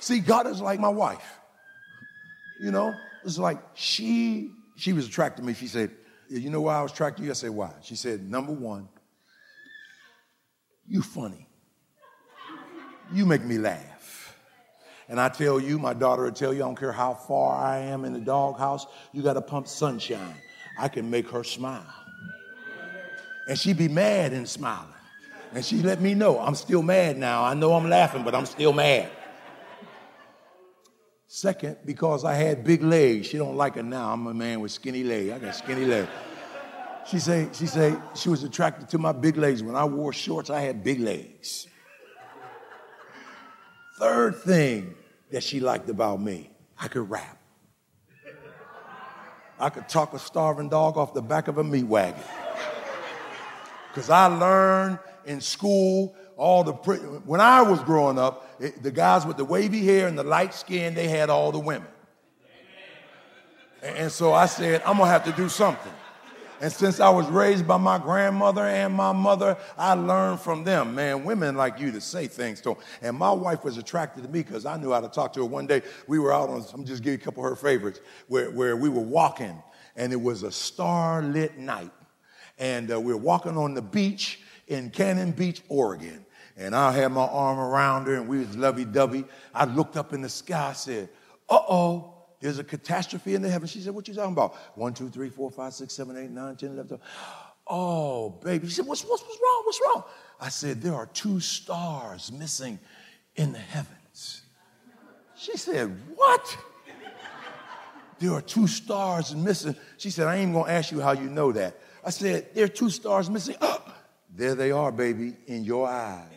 See, 0.00 0.18
God 0.18 0.46
is 0.46 0.60
like 0.60 0.80
my 0.80 0.88
wife. 0.88 1.38
You 2.60 2.70
know, 2.70 2.94
it's 3.24 3.38
like 3.38 3.58
she 3.74 4.50
she 4.76 4.92
was 4.92 5.06
attracted 5.06 5.42
to 5.42 5.46
me. 5.46 5.54
She 5.54 5.66
said, 5.66 5.90
you 6.28 6.50
know 6.50 6.62
why 6.62 6.76
I 6.76 6.82
was 6.82 6.92
tracking 6.92 7.24
you? 7.24 7.30
I 7.30 7.34
said, 7.34 7.50
why? 7.50 7.72
She 7.82 7.96
said, 7.96 8.28
number 8.30 8.52
one, 8.52 8.88
you 10.86 11.02
funny. 11.02 11.46
You 13.12 13.26
make 13.26 13.44
me 13.44 13.58
laugh. 13.58 14.36
And 15.08 15.20
I 15.20 15.28
tell 15.28 15.60
you, 15.60 15.78
my 15.78 15.92
daughter 15.92 16.24
will 16.24 16.32
tell 16.32 16.52
you, 16.52 16.62
I 16.62 16.66
don't 16.66 16.78
care 16.78 16.92
how 16.92 17.14
far 17.14 17.56
I 17.56 17.78
am 17.78 18.04
in 18.04 18.12
the 18.12 18.20
doghouse, 18.20 18.86
you 19.12 19.22
got 19.22 19.34
to 19.34 19.42
pump 19.42 19.68
sunshine. 19.68 20.34
I 20.78 20.88
can 20.88 21.10
make 21.10 21.28
her 21.30 21.44
smile. 21.44 21.86
And 23.48 23.58
she'd 23.58 23.76
be 23.76 23.88
mad 23.88 24.32
and 24.32 24.48
smiling. 24.48 24.88
And 25.54 25.64
she 25.64 25.82
let 25.82 26.00
me 26.00 26.14
know, 26.14 26.40
I'm 26.40 26.54
still 26.54 26.82
mad 26.82 27.18
now. 27.18 27.44
I 27.44 27.54
know 27.54 27.74
I'm 27.74 27.88
laughing, 27.88 28.24
but 28.24 28.34
I'm 28.34 28.46
still 28.46 28.72
mad. 28.72 29.10
Second, 31.34 31.78
because 31.84 32.24
I 32.24 32.34
had 32.34 32.62
big 32.62 32.80
legs. 32.80 33.26
She 33.26 33.38
don't 33.38 33.56
like 33.56 33.76
it 33.76 33.84
now. 33.84 34.12
I'm 34.12 34.24
a 34.28 34.32
man 34.32 34.60
with 34.60 34.70
skinny 34.70 35.02
legs. 35.02 35.32
I 35.32 35.38
got 35.40 35.56
skinny 35.56 35.84
legs. 35.84 36.08
She 37.10 37.18
say, 37.18 37.48
she 37.52 37.66
say 37.66 37.96
she 38.14 38.28
was 38.28 38.44
attracted 38.44 38.88
to 38.90 38.98
my 38.98 39.10
big 39.10 39.36
legs. 39.36 39.60
When 39.60 39.74
I 39.74 39.84
wore 39.84 40.12
shorts, 40.12 40.48
I 40.48 40.60
had 40.60 40.84
big 40.84 41.00
legs. 41.00 41.66
Third 43.98 44.36
thing 44.42 44.94
that 45.32 45.42
she 45.42 45.58
liked 45.58 45.90
about 45.90 46.22
me, 46.22 46.52
I 46.78 46.86
could 46.86 47.10
rap. 47.10 47.36
I 49.58 49.70
could 49.70 49.88
talk 49.88 50.14
a 50.14 50.20
starving 50.20 50.68
dog 50.68 50.96
off 50.96 51.14
the 51.14 51.22
back 51.22 51.48
of 51.48 51.58
a 51.58 51.64
meat 51.64 51.82
wagon. 51.82 52.22
Because 53.88 54.08
I 54.08 54.26
learned 54.26 55.00
in 55.26 55.40
school 55.40 56.14
all 56.36 56.64
the, 56.64 56.72
when 56.72 57.40
I 57.40 57.62
was 57.62 57.80
growing 57.82 58.18
up, 58.18 58.60
it, 58.60 58.82
the 58.82 58.90
guys 58.90 59.24
with 59.24 59.36
the 59.36 59.44
wavy 59.44 59.84
hair 59.84 60.08
and 60.08 60.18
the 60.18 60.24
light 60.24 60.54
skin, 60.54 60.94
they 60.94 61.08
had 61.08 61.30
all 61.30 61.52
the 61.52 61.58
women. 61.58 61.88
And, 63.82 63.96
and 63.96 64.12
so 64.12 64.32
I 64.32 64.46
said, 64.46 64.82
I'm 64.84 64.98
gonna 64.98 65.10
have 65.10 65.24
to 65.24 65.32
do 65.32 65.48
something. 65.48 65.92
And 66.60 66.72
since 66.72 67.00
I 67.00 67.10
was 67.10 67.26
raised 67.26 67.66
by 67.66 67.76
my 67.76 67.98
grandmother 67.98 68.62
and 68.62 68.94
my 68.94 69.12
mother, 69.12 69.56
I 69.76 69.94
learned 69.94 70.40
from 70.40 70.64
them. 70.64 70.94
Man, 70.94 71.24
women 71.24 71.56
like 71.56 71.78
you 71.78 71.90
to 71.92 72.00
say 72.00 72.26
things 72.26 72.60
to 72.62 72.70
them. 72.70 72.78
And 73.02 73.16
my 73.18 73.32
wife 73.32 73.64
was 73.64 73.76
attracted 73.76 74.22
to 74.22 74.30
me 74.30 74.42
because 74.42 74.64
I 74.64 74.76
knew 74.76 74.92
how 74.92 75.00
to 75.00 75.08
talk 75.08 75.32
to 75.34 75.40
her. 75.40 75.46
One 75.46 75.66
day 75.66 75.82
we 76.06 76.18
were 76.18 76.32
out 76.32 76.48
on, 76.48 76.64
I'm 76.72 76.84
just 76.84 77.02
give 77.02 77.12
you 77.12 77.18
a 77.18 77.20
couple 77.20 77.44
of 77.44 77.50
her 77.50 77.56
favorites, 77.56 78.00
where, 78.28 78.50
where 78.50 78.76
we 78.76 78.88
were 78.88 79.02
walking 79.02 79.62
and 79.96 80.12
it 80.12 80.20
was 80.20 80.42
a 80.42 80.50
star-lit 80.50 81.58
night. 81.58 81.90
And 82.58 82.90
uh, 82.92 83.00
we 83.00 83.12
were 83.12 83.20
walking 83.20 83.58
on 83.58 83.74
the 83.74 83.82
beach 83.82 84.40
in 84.68 84.90
Cannon 84.90 85.32
Beach, 85.32 85.62
Oregon. 85.68 86.23
And 86.56 86.74
I 86.74 86.92
had 86.92 87.10
my 87.10 87.24
arm 87.26 87.58
around 87.58 88.06
her 88.06 88.14
and 88.14 88.28
we 88.28 88.38
was 88.38 88.56
lovey-dovey. 88.56 89.24
I 89.52 89.64
looked 89.64 89.96
up 89.96 90.12
in 90.12 90.22
the 90.22 90.28
sky, 90.28 90.72
said, 90.72 91.08
uh-oh, 91.48 92.14
there's 92.40 92.58
a 92.58 92.64
catastrophe 92.64 93.34
in 93.34 93.42
the 93.42 93.48
heavens. 93.48 93.70
She 93.70 93.80
said, 93.80 93.94
What 93.94 94.06
you 94.06 94.14
talking 94.14 94.32
about? 94.32 94.54
One, 94.76 94.92
two, 94.92 95.08
three, 95.08 95.30
four, 95.30 95.50
five, 95.50 95.72
six, 95.72 95.94
seven, 95.94 96.16
eight, 96.16 96.30
nine, 96.30 96.56
ten, 96.56 96.72
eleven, 96.72 96.88
twelve. 96.88 97.02
Oh, 97.66 98.28
baby. 98.28 98.68
She 98.68 98.74
said, 98.74 98.86
what's, 98.86 99.02
what's, 99.02 99.22
what's 99.22 99.40
wrong? 99.42 99.62
What's 99.64 99.80
wrong? 99.84 100.04
I 100.38 100.50
said, 100.50 100.82
There 100.82 100.94
are 100.94 101.06
two 101.06 101.40
stars 101.40 102.30
missing 102.30 102.78
in 103.36 103.52
the 103.52 103.58
heavens. 103.58 104.42
She 105.36 105.56
said, 105.56 105.98
What? 106.14 106.56
There 108.18 108.32
are 108.32 108.42
two 108.42 108.66
stars 108.66 109.34
missing. 109.34 109.74
She 109.96 110.10
said, 110.10 110.26
I 110.26 110.36
ain't 110.36 110.52
gonna 110.52 110.70
ask 110.70 110.92
you 110.92 111.00
how 111.00 111.12
you 111.12 111.28
know 111.28 111.50
that. 111.52 111.78
I 112.04 112.10
said, 112.10 112.54
There 112.54 112.64
are 112.64 112.68
two 112.68 112.90
stars 112.90 113.30
missing. 113.30 113.56
Oh, 113.60 113.82
there 114.34 114.54
they 114.54 114.70
are, 114.70 114.92
baby, 114.92 115.34
in 115.46 115.64
your 115.64 115.88
eyes. 115.88 116.28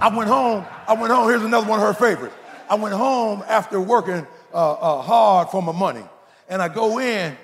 I 0.00 0.08
went 0.08 0.30
home. 0.30 0.64
I 0.88 0.94
went 0.94 1.12
home. 1.12 1.28
Here's 1.28 1.42
another 1.42 1.68
one 1.68 1.78
of 1.78 1.86
her 1.86 1.92
favorites. 1.92 2.34
I 2.70 2.74
went 2.74 2.94
home 2.94 3.44
after 3.46 3.78
working 3.80 4.26
uh, 4.54 4.72
uh, 4.72 5.02
hard 5.02 5.50
for 5.50 5.62
my 5.62 5.72
money. 5.72 6.04
And 6.48 6.62
I 6.62 6.68
go 6.68 6.98
in, 6.98 7.36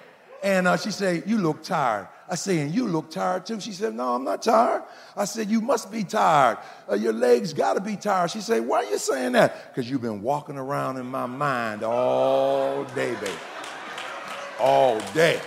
and 0.42 0.66
uh, 0.66 0.76
she 0.76 0.90
said, 0.90 1.24
You 1.26 1.38
look 1.38 1.62
tired. 1.62 2.08
I 2.28 2.34
say, 2.34 2.60
And 2.60 2.74
you 2.74 2.88
look 2.88 3.10
tired 3.10 3.44
too? 3.44 3.60
She 3.60 3.72
said, 3.72 3.94
No, 3.94 4.14
I'm 4.14 4.24
not 4.24 4.42
tired. 4.42 4.84
I 5.16 5.26
said, 5.26 5.50
You 5.50 5.60
must 5.60 5.92
be 5.92 6.02
tired. 6.02 6.58
Uh, 6.90 6.94
your 6.94 7.12
legs 7.12 7.52
got 7.52 7.74
to 7.74 7.80
be 7.80 7.96
tired. 7.96 8.30
She 8.30 8.40
said, 8.40 8.66
Why 8.66 8.84
are 8.84 8.90
you 8.90 8.98
saying 8.98 9.32
that? 9.32 9.74
Because 9.74 9.90
you've 9.90 10.02
been 10.02 10.22
walking 10.22 10.56
around 10.56 10.96
in 10.96 11.06
my 11.06 11.26
mind 11.26 11.82
all 11.82 12.84
day, 12.94 13.14
baby. 13.14 13.32
All 14.58 14.98
day. 15.12 15.40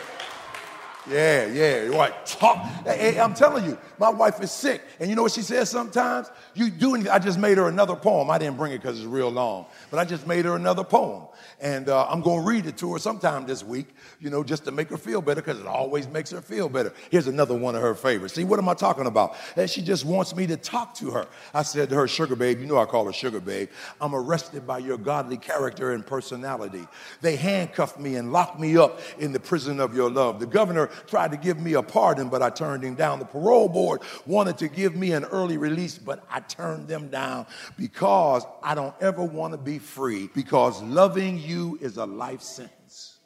Yeah, 1.10 1.48
yeah, 1.48 1.90
what? 1.90 2.26
Talk. 2.28 2.64
Hey, 2.86 3.20
I'm 3.20 3.34
telling 3.34 3.66
you, 3.66 3.78
my 3.98 4.10
wife 4.10 4.42
is 4.42 4.52
sick. 4.52 4.82
And 5.00 5.10
you 5.10 5.16
know 5.16 5.24
what 5.24 5.32
she 5.32 5.42
says 5.42 5.70
sometimes? 5.70 6.30
You 6.54 6.70
do 6.70 6.94
anything. 6.94 7.12
I 7.12 7.18
just 7.18 7.40
made 7.40 7.58
her 7.58 7.68
another 7.68 7.96
poem. 7.96 8.30
I 8.30 8.38
didn't 8.38 8.58
bring 8.58 8.74
it 8.74 8.82
because 8.82 9.00
it's 9.00 9.08
real 9.08 9.30
long, 9.30 9.66
but 9.90 10.00
I 10.00 10.06
just 10.06 10.28
made 10.28 10.46
her 10.46 10.56
another 10.56 10.84
poem. 10.84 11.24
And 11.62 11.90
uh, 11.90 12.08
I'm 12.08 12.22
going 12.22 12.42
to 12.42 12.48
read 12.48 12.66
it 12.68 12.78
to 12.78 12.94
her 12.94 13.00
sometime 13.00 13.46
this 13.46 13.64
week, 13.64 13.88
you 14.20 14.30
know, 14.30 14.44
just 14.44 14.66
to 14.66 14.72
make 14.72 14.90
her 14.90 14.98
feel 14.98 15.22
better 15.22 15.42
because 15.42 15.60
it 15.60 15.66
always 15.68 16.08
makes 16.08 16.30
her 16.32 16.42
feel 16.42 16.70
better. 16.70 16.94
Here's 17.10 17.28
another 17.28 17.56
one 17.56 17.76
of 17.76 17.82
her 17.82 17.96
favorites. 17.96 18.36
See, 18.36 18.44
what 18.44 18.60
am 18.60 18.70
I 18.70 18.74
talking 18.76 19.08
about? 19.08 19.36
And 19.56 19.70
she 19.70 19.82
just 19.82 20.06
wants 20.06 20.36
me 20.36 20.48
to 20.48 20.58
talk 20.58 20.94
to 20.96 21.10
her. 21.12 21.28
I 21.54 21.64
said 21.64 21.90
to 21.90 21.96
her, 21.96 22.08
Sugar 22.08 22.36
Babe, 22.36 22.60
you 22.60 22.66
know 22.66 22.78
I 22.78 22.86
call 22.86 23.06
her 23.06 23.14
Sugar 23.14 23.40
Babe. 23.40 23.70
I'm 24.00 24.14
arrested 24.14 24.66
by 24.68 24.78
your 24.78 24.98
godly 24.98 25.38
character 25.38 25.92
and 25.92 26.06
personality. 26.06 26.88
They 27.22 27.36
handcuffed 27.36 28.00
me 28.00 28.16
and 28.16 28.32
locked 28.32 28.60
me 28.60 28.78
up 28.78 29.02
in 29.18 29.34
the 29.34 29.40
prison 29.40 29.80
of 29.80 29.96
your 29.96 30.10
love. 30.10 30.40
The 30.40 30.46
governor 30.46 30.90
tried 31.08 31.32
to 31.32 31.38
give 31.38 31.60
me 31.60 31.74
a 31.74 31.82
pardon, 31.82 32.30
but 32.30 32.42
I 32.42 32.50
turned 32.50 32.84
him 32.84 32.96
down. 32.96 33.20
The 33.20 33.26
parole 33.26 33.70
board 33.70 34.02
wanted 34.26 34.58
to 34.60 34.68
give 34.68 34.96
me 34.96 35.12
an 35.12 35.26
early 35.26 35.58
release, 35.58 35.98
but 35.98 36.24
I 36.30 36.40
turned 36.42 36.88
them 36.88 37.10
down 37.10 37.46
because 37.78 38.46
I 38.64 38.76
don't 38.76 38.96
ever 39.02 39.24
want 39.24 39.54
to 39.54 39.58
be 39.58 39.80
free 39.80 40.30
because 40.34 40.82
loving 40.82 41.40
you 41.40 41.78
is 41.82 41.98
a 41.98 42.06
life 42.06 42.42
sentence. 42.42 43.18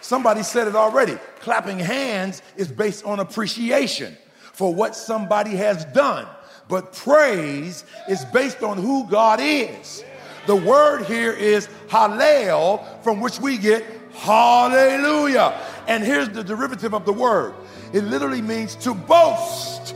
Somebody 0.00 0.42
said 0.42 0.68
it 0.68 0.76
already. 0.76 1.16
Clapping 1.40 1.78
hands 1.78 2.42
is 2.56 2.70
based 2.70 3.06
on 3.06 3.20
appreciation 3.20 4.16
for 4.52 4.74
what 4.74 4.94
somebody 4.94 5.52
has 5.52 5.86
done, 5.86 6.26
but 6.68 6.92
praise 6.92 7.84
is 8.06 8.22
based 8.26 8.62
on 8.62 8.76
who 8.76 9.08
God 9.08 9.40
is. 9.40 10.04
The 10.46 10.56
word 10.56 11.04
here 11.04 11.32
is 11.32 11.68
hallel, 11.88 13.02
from 13.02 13.20
which 13.20 13.40
we 13.40 13.56
get 13.56 13.84
hallelujah. 14.12 15.58
And 15.88 16.04
here's 16.04 16.28
the 16.28 16.44
derivative 16.44 16.94
of 16.94 17.04
the 17.04 17.12
word 17.12 17.54
it 17.92 18.04
literally 18.04 18.42
means 18.42 18.74
to 18.76 18.92
boast. 18.92 19.94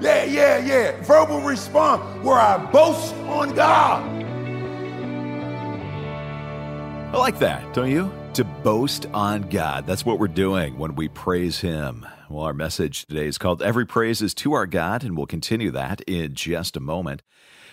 Yeah, 0.00 0.24
yeah, 0.24 0.58
yeah. 0.58 1.02
Verbal 1.02 1.40
response 1.40 2.24
where 2.24 2.38
I 2.38 2.56
boast 2.70 3.14
on 3.26 3.54
God. 3.54 4.18
I 7.12 7.16
like 7.16 7.38
that, 7.40 7.74
don't 7.74 7.90
you? 7.90 8.12
To 8.34 8.44
boast 8.44 9.06
on 9.12 9.42
God. 9.48 9.86
That's 9.86 10.06
what 10.06 10.20
we're 10.20 10.28
doing 10.28 10.78
when 10.78 10.94
we 10.94 11.08
praise 11.08 11.60
Him. 11.60 12.06
Well, 12.30 12.44
our 12.44 12.54
message 12.54 13.06
today 13.06 13.26
is 13.26 13.38
called 13.38 13.60
Every 13.60 13.86
Praise 13.86 14.22
is 14.22 14.34
to 14.34 14.52
Our 14.52 14.66
God, 14.66 15.02
and 15.02 15.16
we'll 15.16 15.26
continue 15.26 15.70
that 15.72 16.02
in 16.02 16.34
just 16.34 16.76
a 16.76 16.80
moment. 16.80 17.22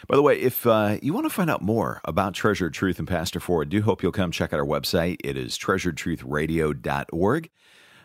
By 0.08 0.16
the 0.16 0.22
way, 0.22 0.40
if 0.40 0.68
uh, 0.68 0.98
you 1.02 1.14
want 1.14 1.26
to 1.26 1.30
find 1.30 1.50
out 1.50 1.62
more 1.62 2.02
about 2.06 2.34
Treasured 2.34 2.74
Truth 2.74 3.00
and 3.00 3.08
Pastor 3.08 3.40
Ford, 3.40 3.70
do 3.70 3.82
hope 3.82 4.04
you'll 4.04 4.12
come 4.12 4.32
check 4.32 4.54
out 4.54 4.60
our 4.60 4.66
website. 4.66 5.18
It 5.24 5.38
is 5.38 5.58
treasuredtruthradio.org. 5.58 7.50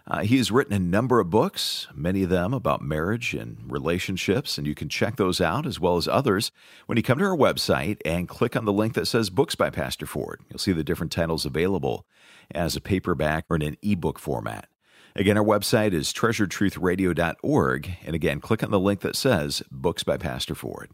Uh, 0.06 0.22
he 0.22 0.38
has 0.38 0.50
written 0.50 0.72
a 0.72 0.78
number 0.78 1.20
of 1.20 1.30
books, 1.30 1.86
many 1.94 2.22
of 2.22 2.30
them 2.30 2.52
about 2.52 2.82
marriage 2.82 3.34
and 3.34 3.58
relationships, 3.68 4.58
and 4.58 4.66
you 4.66 4.74
can 4.74 4.88
check 4.88 5.16
those 5.16 5.40
out 5.40 5.66
as 5.66 5.78
well 5.78 5.96
as 5.96 6.08
others 6.08 6.50
when 6.86 6.96
you 6.96 7.02
come 7.02 7.18
to 7.18 7.24
our 7.24 7.36
website 7.36 7.98
and 8.04 8.28
click 8.28 8.56
on 8.56 8.64
the 8.64 8.72
link 8.72 8.94
that 8.94 9.06
says 9.06 9.30
Books 9.30 9.54
by 9.54 9.70
Pastor 9.70 10.06
Ford. 10.06 10.40
You'll 10.48 10.58
see 10.58 10.72
the 10.72 10.82
different 10.82 11.12
titles 11.12 11.46
available 11.46 12.06
as 12.50 12.74
a 12.74 12.80
paperback 12.80 13.44
or 13.48 13.56
in 13.56 13.62
an 13.62 13.76
ebook 13.82 14.18
format. 14.18 14.68
Again, 15.14 15.36
our 15.38 15.44
website 15.44 15.92
is 15.92 16.12
treasuredtruthradio.org, 16.12 17.96
and 18.04 18.14
again, 18.14 18.40
click 18.40 18.62
on 18.62 18.70
the 18.70 18.80
link 18.80 19.00
that 19.00 19.16
says 19.16 19.62
Books 19.70 20.02
by 20.02 20.16
Pastor 20.16 20.54
Ford. 20.54 20.90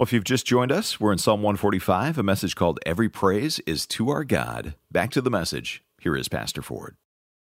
Well, 0.00 0.06
if 0.06 0.14
you've 0.14 0.24
just 0.24 0.46
joined 0.46 0.72
us, 0.72 0.98
we're 0.98 1.12
in 1.12 1.18
Psalm 1.18 1.42
145, 1.42 2.16
a 2.16 2.22
message 2.22 2.56
called 2.56 2.80
Every 2.86 3.10
Praise 3.10 3.58
is 3.66 3.86
to 3.88 4.08
Our 4.08 4.24
God. 4.24 4.74
Back 4.90 5.10
to 5.10 5.20
the 5.20 5.28
message. 5.28 5.84
Here 6.00 6.16
is 6.16 6.26
Pastor 6.26 6.62
Ford. 6.62 6.96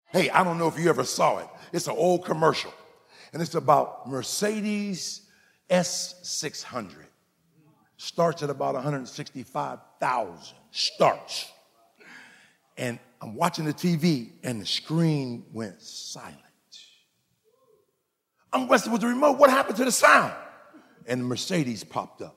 Hey, 0.06 0.30
I 0.30 0.42
don't 0.42 0.56
know 0.56 0.66
if 0.66 0.78
you 0.78 0.88
ever 0.88 1.04
saw 1.04 1.36
it. 1.36 1.48
It's 1.74 1.86
an 1.86 1.92
old 1.98 2.24
commercial, 2.24 2.72
and 3.34 3.42
it's 3.42 3.56
about 3.56 4.08
Mercedes 4.08 5.28
S600. 5.68 6.94
Starts 7.98 8.42
at 8.42 8.48
about 8.48 8.72
165,000. 8.72 10.56
Starts. 10.70 11.52
And 12.78 12.98
I'm 13.20 13.36
watching 13.36 13.66
the 13.66 13.74
TV, 13.74 14.30
and 14.42 14.62
the 14.62 14.66
screen 14.66 15.44
went 15.52 15.82
silent. 15.82 16.40
I'm 18.50 18.66
messing 18.66 18.92
with 18.92 19.02
the 19.02 19.08
remote. 19.08 19.36
What 19.36 19.50
happened 19.50 19.76
to 19.76 19.84
the 19.84 19.92
sound? 19.92 20.32
And 21.06 21.20
the 21.20 21.24
Mercedes 21.26 21.84
popped 21.84 22.22
up, 22.22 22.36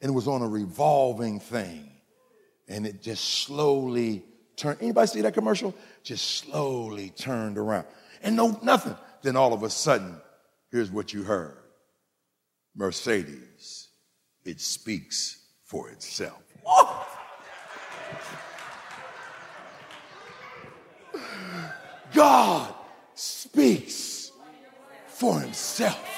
and 0.00 0.10
it 0.10 0.14
was 0.14 0.28
on 0.28 0.42
a 0.42 0.48
revolving 0.48 1.40
thing, 1.40 1.90
and 2.68 2.86
it 2.86 3.02
just 3.02 3.24
slowly 3.44 4.24
turned. 4.56 4.78
Anybody 4.80 5.06
see 5.06 5.20
that 5.22 5.34
commercial? 5.34 5.74
Just 6.02 6.38
slowly 6.38 7.10
turned 7.10 7.58
around. 7.58 7.86
And 8.22 8.36
no, 8.36 8.58
nothing. 8.62 8.96
Then 9.22 9.36
all 9.36 9.52
of 9.52 9.62
a 9.62 9.70
sudden, 9.70 10.16
here's 10.70 10.90
what 10.90 11.12
you 11.12 11.22
heard 11.22 11.56
Mercedes, 12.74 13.88
it 14.44 14.60
speaks 14.60 15.44
for 15.64 15.90
itself. 15.90 16.42
Oh! 16.66 17.06
God 22.12 22.74
speaks 23.14 24.32
for 25.06 25.40
himself. 25.40 26.09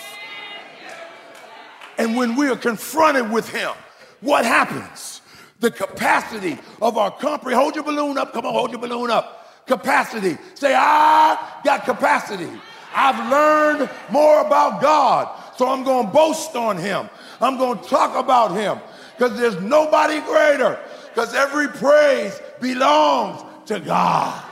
And 1.99 2.17
when 2.17 2.37
we 2.37 2.49
are 2.49 2.57
confronted 2.57 3.31
with 3.31 3.49
him, 3.49 3.73
what 4.21 4.45
happens? 4.45 5.23
the 5.63 5.71
capacity 5.71 6.59
of 6.83 6.99
our 6.99 7.11
comprehension. 7.11 7.63
Hold 7.63 7.75
your 7.77 7.85
balloon 7.85 8.19
up. 8.19 8.35
Come 8.35 8.45
on, 8.45 8.53
hold 8.53 8.73
your 8.73 8.81
balloon 8.81 9.11
up. 9.11 9.67
Capacity. 9.67 10.37
Say, 10.55 10.75
I 10.75 11.61
got 11.65 11.85
capacity. 11.85 12.51
I've 12.95 13.31
learned 13.31 13.89
more 14.11 14.45
about 14.45 14.83
God. 14.83 15.41
So 15.57 15.69
I'm 15.69 15.85
going 15.85 16.09
to 16.09 16.13
boast 16.13 16.55
on 16.57 16.77
him. 16.77 17.09
I'm 17.41 17.57
going 17.57 17.79
to 17.79 17.85
talk 17.89 18.17
about 18.17 18.51
him 18.51 18.81
because 19.17 19.39
there's 19.39 19.61
nobody 19.63 20.21
greater 20.21 20.79
because 21.09 21.33
every 21.33 21.69
praise 21.69 22.39
belongs 22.61 23.43
to 23.67 23.79
God. 23.79 24.45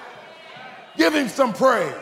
Give 0.96 1.12
him 1.12 1.28
some 1.28 1.52
praise. 1.52 1.92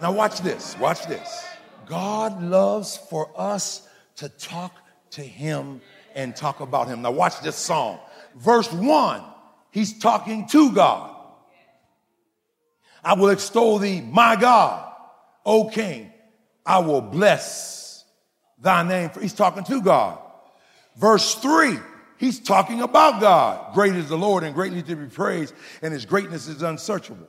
Now, 0.00 0.12
watch 0.12 0.40
this. 0.40 0.76
Watch 0.78 1.06
this. 1.06 1.44
God 1.86 2.42
loves 2.42 2.96
for 2.96 3.30
us 3.36 3.86
to 4.16 4.28
talk 4.28 4.74
to 5.10 5.22
Him 5.22 5.80
and 6.14 6.34
talk 6.34 6.60
about 6.60 6.88
Him. 6.88 7.02
Now, 7.02 7.10
watch 7.10 7.40
this 7.40 7.56
song. 7.56 7.98
Verse 8.36 8.72
one 8.72 9.22
He's 9.70 9.98
talking 9.98 10.48
to 10.48 10.72
God. 10.72 11.16
I 13.02 13.14
will 13.14 13.30
extol 13.30 13.78
thee, 13.78 14.00
my 14.00 14.36
God, 14.36 14.92
O 15.44 15.68
King. 15.68 16.12
I 16.66 16.80
will 16.80 17.00
bless 17.00 18.04
thy 18.58 18.82
name. 18.82 19.10
He's 19.20 19.32
talking 19.32 19.64
to 19.64 19.80
God. 19.80 20.18
Verse 20.96 21.34
three, 21.36 21.78
he's 22.18 22.38
talking 22.38 22.82
about 22.82 23.20
God. 23.20 23.74
Great 23.74 23.94
is 23.94 24.08
the 24.08 24.18
Lord 24.18 24.44
and 24.44 24.54
greatly 24.54 24.82
to 24.82 24.96
be 24.96 25.06
praised, 25.06 25.54
and 25.82 25.92
his 25.94 26.04
greatness 26.04 26.46
is 26.46 26.62
unsearchable. 26.62 27.28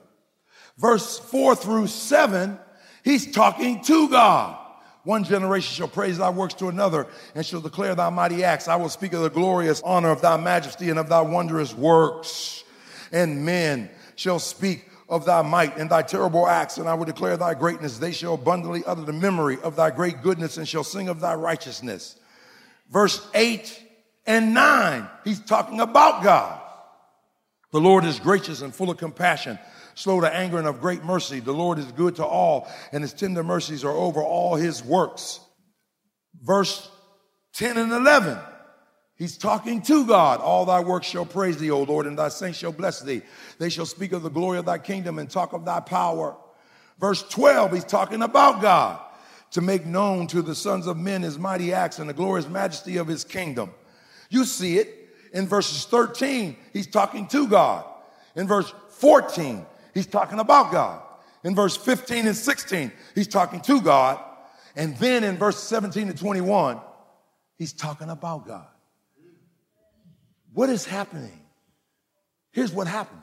Verse 0.78 1.18
four 1.18 1.54
through 1.54 1.86
seven, 1.86 2.58
he's 3.04 3.30
talking 3.30 3.82
to 3.84 4.08
God. 4.08 4.58
One 5.04 5.24
generation 5.24 5.74
shall 5.74 5.88
praise 5.88 6.18
thy 6.18 6.30
works 6.30 6.54
to 6.54 6.68
another 6.68 7.08
and 7.34 7.44
shall 7.44 7.60
declare 7.60 7.94
thy 7.94 8.08
mighty 8.10 8.44
acts. 8.44 8.68
I 8.68 8.76
will 8.76 8.88
speak 8.88 9.12
of 9.12 9.22
the 9.22 9.30
glorious 9.30 9.82
honor 9.84 10.10
of 10.10 10.20
thy 10.20 10.36
majesty 10.36 10.90
and 10.90 10.98
of 10.98 11.08
thy 11.08 11.22
wondrous 11.22 11.74
works. 11.74 12.62
And 13.10 13.44
men 13.44 13.90
shall 14.14 14.38
speak 14.38 14.88
of 15.08 15.24
thy 15.24 15.42
might 15.42 15.76
and 15.76 15.90
thy 15.90 16.02
terrible 16.02 16.46
acts, 16.46 16.78
and 16.78 16.88
I 16.88 16.94
will 16.94 17.04
declare 17.04 17.36
thy 17.36 17.54
greatness. 17.54 17.98
They 17.98 18.12
shall 18.12 18.34
abundantly 18.34 18.82
utter 18.86 19.02
the 19.02 19.12
memory 19.12 19.58
of 19.60 19.76
thy 19.76 19.90
great 19.90 20.22
goodness 20.22 20.56
and 20.56 20.66
shall 20.66 20.84
sing 20.84 21.08
of 21.08 21.20
thy 21.20 21.34
righteousness. 21.34 22.16
Verse 22.88 23.26
8 23.34 23.82
and 24.26 24.54
9, 24.54 25.08
he's 25.24 25.40
talking 25.40 25.80
about 25.80 26.22
God. 26.22 26.60
The 27.72 27.80
Lord 27.80 28.04
is 28.04 28.20
gracious 28.20 28.62
and 28.62 28.74
full 28.74 28.90
of 28.90 28.98
compassion 28.98 29.58
slow 29.94 30.20
to 30.20 30.34
anger 30.34 30.58
and 30.58 30.66
of 30.66 30.80
great 30.80 31.04
mercy. 31.04 31.40
The 31.40 31.52
Lord 31.52 31.78
is 31.78 31.90
good 31.92 32.16
to 32.16 32.24
all, 32.24 32.70
and 32.92 33.02
his 33.02 33.12
tender 33.12 33.42
mercies 33.42 33.84
are 33.84 33.92
over 33.92 34.22
all 34.22 34.54
his 34.54 34.84
works. 34.84 35.40
Verse 36.40 36.90
10 37.54 37.76
and 37.76 37.92
11. 37.92 38.38
He's 39.16 39.36
talking 39.36 39.82
to 39.82 40.06
God. 40.06 40.40
All 40.40 40.64
thy 40.64 40.80
works 40.80 41.06
shall 41.06 41.26
praise 41.26 41.58
thee, 41.58 41.70
O 41.70 41.82
Lord, 41.82 42.06
and 42.06 42.18
thy 42.18 42.28
saints 42.28 42.58
shall 42.58 42.72
bless 42.72 43.00
thee. 43.00 43.22
They 43.58 43.68
shall 43.68 43.86
speak 43.86 44.12
of 44.12 44.22
the 44.22 44.30
glory 44.30 44.58
of 44.58 44.64
thy 44.64 44.78
kingdom 44.78 45.18
and 45.18 45.30
talk 45.30 45.52
of 45.52 45.64
thy 45.64 45.80
power. 45.80 46.36
Verse 46.98 47.22
12, 47.28 47.72
he's 47.72 47.84
talking 47.84 48.22
about 48.22 48.62
God 48.62 49.00
to 49.52 49.60
make 49.60 49.86
known 49.86 50.26
to 50.28 50.42
the 50.42 50.54
sons 50.54 50.86
of 50.86 50.96
men 50.96 51.22
his 51.22 51.38
mighty 51.38 51.72
acts 51.72 51.98
and 51.98 52.08
the 52.08 52.14
glorious 52.14 52.48
majesty 52.48 52.96
of 52.96 53.06
his 53.06 53.22
kingdom. 53.22 53.70
You 54.30 54.44
see 54.44 54.78
it 54.78 55.08
in 55.32 55.46
verses 55.46 55.84
13, 55.84 56.56
he's 56.72 56.86
talking 56.86 57.26
to 57.28 57.46
God. 57.46 57.84
In 58.34 58.48
verse 58.48 58.72
14, 58.98 59.64
he's 59.94 60.06
talking 60.06 60.38
about 60.38 60.72
God. 60.72 61.02
In 61.44 61.54
verse 61.54 61.76
15 61.76 62.26
and 62.26 62.36
16, 62.36 62.92
he's 63.14 63.26
talking 63.26 63.60
to 63.62 63.80
God. 63.80 64.20
And 64.76 64.96
then 64.98 65.24
in 65.24 65.36
verse 65.36 65.58
17 65.62 66.08
to 66.08 66.14
21, 66.14 66.80
he's 67.58 67.72
talking 67.72 68.10
about 68.10 68.46
God. 68.46 68.66
What 70.52 70.70
is 70.70 70.84
happening? 70.84 71.40
Here's 72.52 72.72
what 72.72 72.86
happened. 72.86 73.22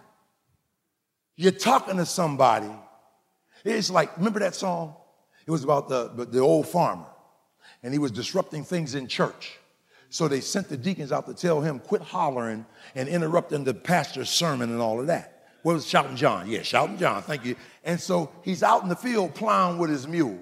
You're 1.36 1.52
talking 1.52 1.98
to 1.98 2.06
somebody. 2.06 2.70
It's 3.64 3.90
like, 3.90 4.16
remember 4.18 4.40
that 4.40 4.56
song? 4.56 4.96
It 5.46 5.52
was 5.52 5.64
about 5.64 5.90
the, 5.90 6.26
the 6.26 6.40
old 6.40 6.68
farmer, 6.68 7.08
and 7.82 7.94
he 7.94 8.00
was 8.00 8.12
disrupting 8.12 8.64
things 8.64 8.96
in 8.96 9.08
church. 9.08 9.58
So 10.10 10.28
they 10.28 10.42
sent 10.42 10.70
the 10.70 10.78
deacons 10.78 11.12
out 11.12 11.28
to 11.28 11.34
tell 11.34 11.62
him, 11.62 11.80
quit 11.80 12.02
hollering 12.02 12.66
and 12.96 13.08
interrupting 13.08 13.64
the 13.64 13.74
pastor's 13.74 14.30
sermon 14.30 14.72
and 14.72 14.82
all 14.82 15.00
of 15.00 15.08
that. 15.08 15.39
What 15.64 15.74
was 15.74 15.86
Shouting 15.86 16.16
John? 16.16 16.50
Yeah, 16.50 16.62
Shouting 16.62 16.98
John, 16.98 17.22
thank 17.22 17.46
you. 17.46 17.56
And 17.84 18.00
so 18.00 18.32
he's 18.44 18.64
out 18.64 18.84
in 18.84 18.90
the 18.90 18.96
field 18.96 19.36
plowing 19.36 19.78
with 19.78 19.90
his 19.90 20.08
mule. 20.08 20.40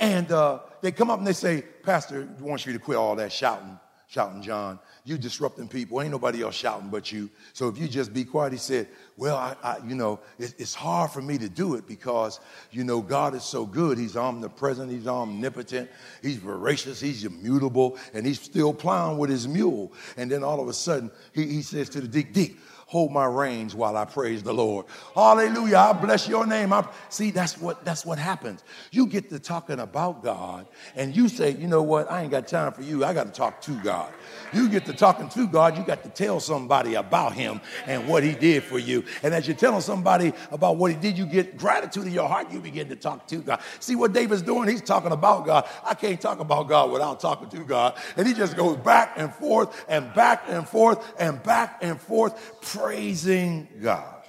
And 0.00 0.30
uh, 0.32 0.60
they 0.80 0.92
come 0.92 1.10
up 1.10 1.18
and 1.18 1.26
they 1.26 1.32
say, 1.32 1.62
Pastor 1.82 2.28
wants 2.40 2.66
you 2.66 2.72
to 2.72 2.78
quit 2.78 2.98
all 2.98 3.14
that 3.16 3.32
shouting, 3.32 3.78
shouting 4.08 4.42
John. 4.42 4.78
You 5.04 5.18
disrupting 5.18 5.66
people. 5.66 6.00
Ain't 6.00 6.12
nobody 6.12 6.42
else 6.42 6.54
shouting 6.54 6.88
but 6.88 7.10
you. 7.10 7.28
So 7.52 7.68
if 7.68 7.76
you 7.76 7.88
just 7.88 8.12
be 8.12 8.24
quiet, 8.24 8.52
he 8.52 8.58
said, 8.58 8.86
well, 9.16 9.36
I, 9.36 9.56
I 9.62 9.78
you 9.84 9.96
know, 9.96 10.20
it, 10.38 10.54
it's 10.58 10.74
hard 10.74 11.10
for 11.10 11.20
me 11.20 11.38
to 11.38 11.48
do 11.48 11.74
it 11.74 11.88
because, 11.88 12.38
you 12.70 12.84
know, 12.84 13.00
God 13.00 13.34
is 13.34 13.42
so 13.42 13.66
good. 13.66 13.98
He's 13.98 14.16
omnipresent. 14.16 14.90
He's 14.90 15.08
omnipotent. 15.08 15.90
He's 16.22 16.36
voracious. 16.36 17.00
He's 17.00 17.24
immutable. 17.24 17.98
And 18.14 18.24
he's 18.24 18.40
still 18.40 18.72
plowing 18.72 19.18
with 19.18 19.30
his 19.30 19.48
mule. 19.48 19.92
And 20.16 20.30
then 20.30 20.44
all 20.44 20.60
of 20.60 20.68
a 20.68 20.72
sudden, 20.72 21.10
he, 21.32 21.46
he 21.46 21.62
says 21.62 21.88
to 21.90 22.00
the 22.00 22.08
deacon, 22.08 22.32
Deacon, 22.32 22.58
hold 22.92 23.10
my 23.10 23.24
reins 23.24 23.74
while 23.74 23.96
I 23.96 24.04
praise 24.04 24.42
the 24.42 24.52
Lord. 24.52 24.84
Hallelujah. 25.14 25.78
I 25.78 25.92
bless 25.94 26.28
your 26.28 26.46
name. 26.46 26.74
I, 26.74 26.86
see, 27.08 27.30
that's 27.30 27.58
what, 27.58 27.86
that's 27.86 28.04
what 28.04 28.18
happens. 28.18 28.62
You 28.90 29.06
get 29.06 29.30
to 29.30 29.38
talking 29.38 29.80
about 29.80 30.22
God 30.22 30.66
and 30.94 31.16
you 31.16 31.30
say, 31.30 31.52
you 31.52 31.68
know 31.68 31.82
what? 31.82 32.10
I 32.12 32.20
ain't 32.20 32.30
got 32.30 32.46
time 32.46 32.70
for 32.70 32.82
you. 32.82 33.02
I 33.02 33.14
got 33.14 33.24
to 33.24 33.32
talk 33.32 33.62
to 33.62 33.82
God. 33.82 34.12
You 34.52 34.68
get 34.68 34.84
to 34.84 34.92
talking 34.92 35.30
to 35.30 35.46
God. 35.46 35.78
You 35.78 35.84
got 35.84 36.02
to 36.02 36.10
tell 36.10 36.38
somebody 36.38 36.92
about 36.92 37.32
him 37.32 37.62
and 37.86 38.06
what 38.06 38.24
he 38.24 38.34
did 38.34 38.62
for 38.62 38.78
you. 38.78 39.04
And 39.22 39.32
as 39.32 39.48
you're 39.48 39.56
telling 39.56 39.80
somebody 39.80 40.34
about 40.50 40.76
what 40.76 40.90
he 40.90 40.96
did, 40.98 41.16
you 41.16 41.24
get 41.24 41.56
gratitude 41.56 42.06
in 42.06 42.12
your 42.12 42.28
heart. 42.28 42.52
You 42.52 42.60
begin 42.60 42.90
to 42.90 42.96
talk 42.96 43.26
to 43.28 43.36
God. 43.36 43.62
See 43.80 43.96
what 43.96 44.12
David's 44.12 44.42
doing? 44.42 44.68
He's 44.68 44.82
talking 44.82 45.12
about 45.12 45.46
God. 45.46 45.66
I 45.82 45.94
can't 45.94 46.20
talk 46.20 46.40
about 46.40 46.68
God 46.68 46.90
without 46.90 47.20
talking 47.20 47.48
to 47.48 47.64
God. 47.64 47.96
And 48.18 48.28
he 48.28 48.34
just 48.34 48.54
goes 48.54 48.76
back 48.76 49.14
and 49.16 49.32
forth 49.32 49.82
and 49.88 50.12
back 50.12 50.44
and 50.48 50.68
forth 50.68 51.02
and 51.18 51.42
back 51.42 51.78
and 51.80 51.98
forth 51.98 52.38
praising 52.82 53.68
God. 53.80 54.24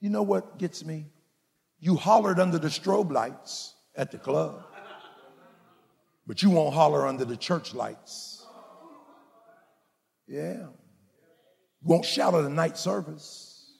You 0.00 0.10
know 0.10 0.22
what 0.22 0.58
gets 0.58 0.84
me? 0.84 1.06
You 1.78 1.96
hollered 1.96 2.38
under 2.38 2.58
the 2.58 2.68
strobe 2.68 3.10
lights 3.10 3.74
at 3.96 4.10
the 4.10 4.18
club, 4.18 4.62
but 6.26 6.42
you 6.42 6.50
won't 6.50 6.74
holler 6.74 7.06
under 7.06 7.24
the 7.24 7.36
church 7.36 7.74
lights. 7.74 8.46
Yeah. 10.26 10.66
You 11.82 11.86
won't 11.86 12.04
shout 12.04 12.34
at 12.34 12.42
the 12.42 12.50
night 12.50 12.78
service, 12.78 13.72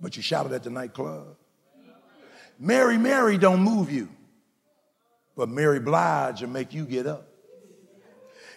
but 0.00 0.16
you 0.16 0.22
shouted 0.22 0.52
at 0.52 0.62
the 0.62 0.70
nightclub. 0.70 1.36
Mary, 2.58 2.96
Mary 2.96 3.36
don't 3.36 3.60
move 3.60 3.90
you, 3.90 4.08
but 5.36 5.48
Mary 5.48 5.80
Blige 5.80 6.40
will 6.40 6.48
make 6.48 6.72
you 6.72 6.86
get 6.86 7.06
up. 7.06 7.33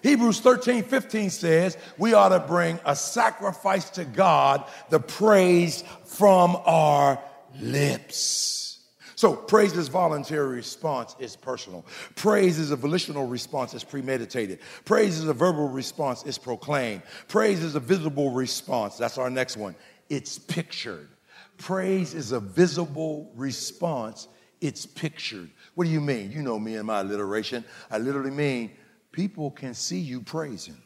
Hebrews 0.08 0.40
13, 0.40 0.84
15 0.84 1.30
says 1.30 1.78
we 1.98 2.14
ought 2.14 2.30
to 2.30 2.40
bring 2.40 2.80
a 2.86 2.96
sacrifice 2.96 3.90
to 3.92 4.06
God, 4.06 4.64
the 4.90 5.02
praise 5.02 5.84
from 6.06 6.56
our 6.66 7.22
lips. 7.60 8.80
So 9.16 9.36
praise 9.36 9.74
is 9.74 9.90
voluntary 9.90 10.56
response, 10.56 11.16
it's 11.20 11.36
personal. 11.36 11.86
Praise 12.16 12.58
is 12.58 12.72
a 12.72 12.78
volitional 12.78 13.28
response, 13.28 13.74
it's 13.74 13.84
premeditated. 13.84 14.60
Praise 14.86 15.18
is 15.18 15.28
a 15.28 15.34
verbal 15.34 15.68
response, 15.68 16.24
it's 16.26 16.38
proclaimed. 16.38 17.02
Praise 17.28 17.62
is 17.62 17.76
a 17.76 17.80
visible 17.82 18.32
response. 18.32 18.96
That's 18.98 19.18
our 19.18 19.30
next 19.30 19.58
one. 19.58 19.76
It's 20.10 20.40
pictured. 20.40 21.10
Praise 21.58 22.14
is 22.14 22.32
a 22.32 22.40
visible 22.40 23.30
response, 23.36 24.30
it's 24.62 24.86
pictured. 24.86 25.50
What 25.76 25.84
do 25.84 25.90
you 25.90 26.00
mean? 26.00 26.32
You 26.32 26.44
know 26.44 26.58
me 26.58 26.76
and 26.76 26.88
my 26.88 27.02
alliteration. 27.02 27.66
I 27.92 27.98
literally 27.98 28.32
mean 28.32 28.72
people 29.18 29.50
can 29.50 29.74
see 29.74 29.98
you 29.98 30.22
praising. 30.22 30.78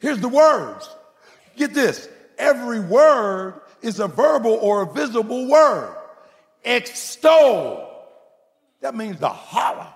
Here's 0.00 0.20
the 0.20 0.28
words. 0.28 0.86
Get 1.56 1.72
this. 1.72 2.06
Every 2.36 2.78
word 2.78 3.62
is 3.80 4.00
a 4.00 4.06
verbal 4.06 4.52
or 4.52 4.82
a 4.82 4.92
visible 4.92 5.48
word. 5.48 5.96
Extol. 6.62 7.88
That 8.82 8.94
means 8.94 9.18
to 9.20 9.28
holler 9.28 9.88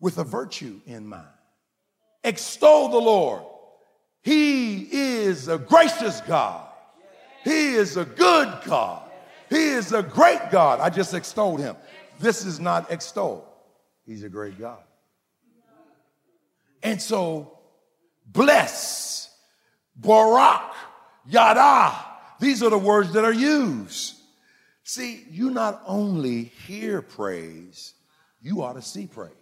with 0.00 0.18
a 0.18 0.24
virtue 0.24 0.80
in 0.86 1.06
mind. 1.06 1.26
Extol 2.22 2.90
the 2.90 2.98
Lord. 2.98 3.42
He 4.20 4.82
is 4.82 5.48
a 5.48 5.56
gracious 5.56 6.20
God. 6.22 6.68
He 7.42 7.72
is 7.72 7.96
a 7.96 8.04
good 8.04 8.52
God. 8.66 9.02
He 9.48 9.68
is 9.68 9.94
a 9.94 10.02
great 10.02 10.50
God. 10.50 10.80
I 10.80 10.90
just 10.90 11.14
extolled 11.14 11.60
him. 11.60 11.76
This 12.20 12.44
is 12.44 12.60
not 12.60 12.92
extol. 12.92 13.48
He's 14.04 14.24
a 14.24 14.28
great 14.28 14.58
God. 14.58 14.82
And 16.84 17.00
so, 17.00 17.58
bless, 18.26 19.30
Barak, 19.96 20.74
Yada, 21.26 21.94
these 22.38 22.62
are 22.62 22.68
the 22.68 22.78
words 22.78 23.12
that 23.14 23.24
are 23.24 23.32
used. 23.32 24.16
See, 24.84 25.24
you 25.30 25.50
not 25.50 25.82
only 25.86 26.44
hear 26.66 27.00
praise, 27.00 27.94
you 28.42 28.62
ought 28.62 28.74
to 28.74 28.82
see 28.82 29.06
praise. 29.06 29.32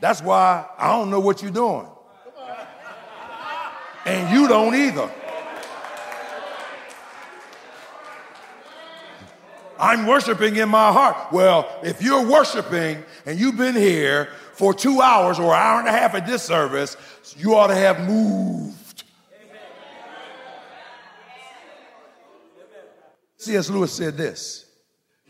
That's 0.00 0.20
why 0.20 0.66
I 0.76 0.88
don't 0.88 1.08
know 1.08 1.20
what 1.20 1.40
you're 1.40 1.52
doing. 1.52 1.86
And 4.04 4.34
you 4.34 4.48
don't 4.48 4.74
either. 4.74 5.10
I'm 9.78 10.06
worshiping 10.06 10.56
in 10.56 10.68
my 10.68 10.92
heart. 10.92 11.32
Well, 11.32 11.68
if 11.82 12.02
you're 12.02 12.26
worshiping 12.26 13.04
and 13.26 13.38
you've 13.38 13.56
been 13.56 13.76
here 13.76 14.28
for 14.54 14.74
two 14.74 15.00
hours 15.00 15.38
or 15.38 15.54
an 15.54 15.62
hour 15.62 15.78
and 15.78 15.88
a 15.88 15.92
half 15.92 16.14
at 16.14 16.26
this 16.26 16.42
service, 16.42 16.96
you 17.36 17.54
ought 17.54 17.68
to 17.68 17.74
have 17.74 18.00
moved. 18.00 19.04
C.S. 23.36 23.70
Lewis 23.70 23.92
said 23.92 24.16
this 24.16 24.66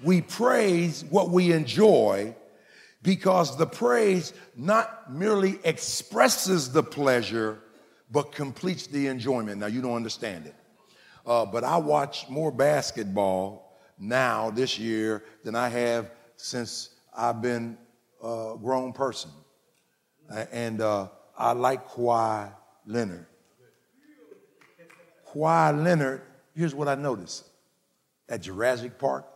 We 0.02 0.22
praise 0.22 1.04
what 1.04 1.28
we 1.28 1.52
enjoy 1.52 2.34
because 3.02 3.56
the 3.56 3.66
praise 3.66 4.32
not 4.56 5.12
merely 5.12 5.58
expresses 5.62 6.72
the 6.72 6.82
pleasure, 6.82 7.58
but 8.11 8.32
completes 8.32 8.87
the 8.87 9.06
enjoyment. 9.08 9.61
Now, 9.61 9.66
you 9.66 9.82
don't 9.82 9.94
understand 9.94 10.46
it. 10.46 10.54
Uh, 11.26 11.44
but 11.44 11.62
I 11.62 11.76
watch 11.76 12.28
more 12.30 12.50
basketball 12.50 13.67
now 13.98 14.50
this 14.50 14.78
year 14.78 15.24
than 15.44 15.54
I 15.54 15.68
have 15.68 16.11
since 16.37 16.90
I've 17.16 17.42
been 17.42 17.76
a 18.22 18.54
grown 18.62 18.92
person. 18.92 19.30
And 20.52 20.80
uh, 20.80 21.08
I 21.37 21.52
like 21.52 21.88
Kawhi 21.88 22.52
Leonard. 22.87 23.26
Kawhi 25.32 25.84
Leonard, 25.84 26.22
here's 26.54 26.74
what 26.74 26.88
I 26.88 26.94
noticed 26.94 27.44
at 28.28 28.42
Jurassic 28.42 28.98
Park 28.98 29.26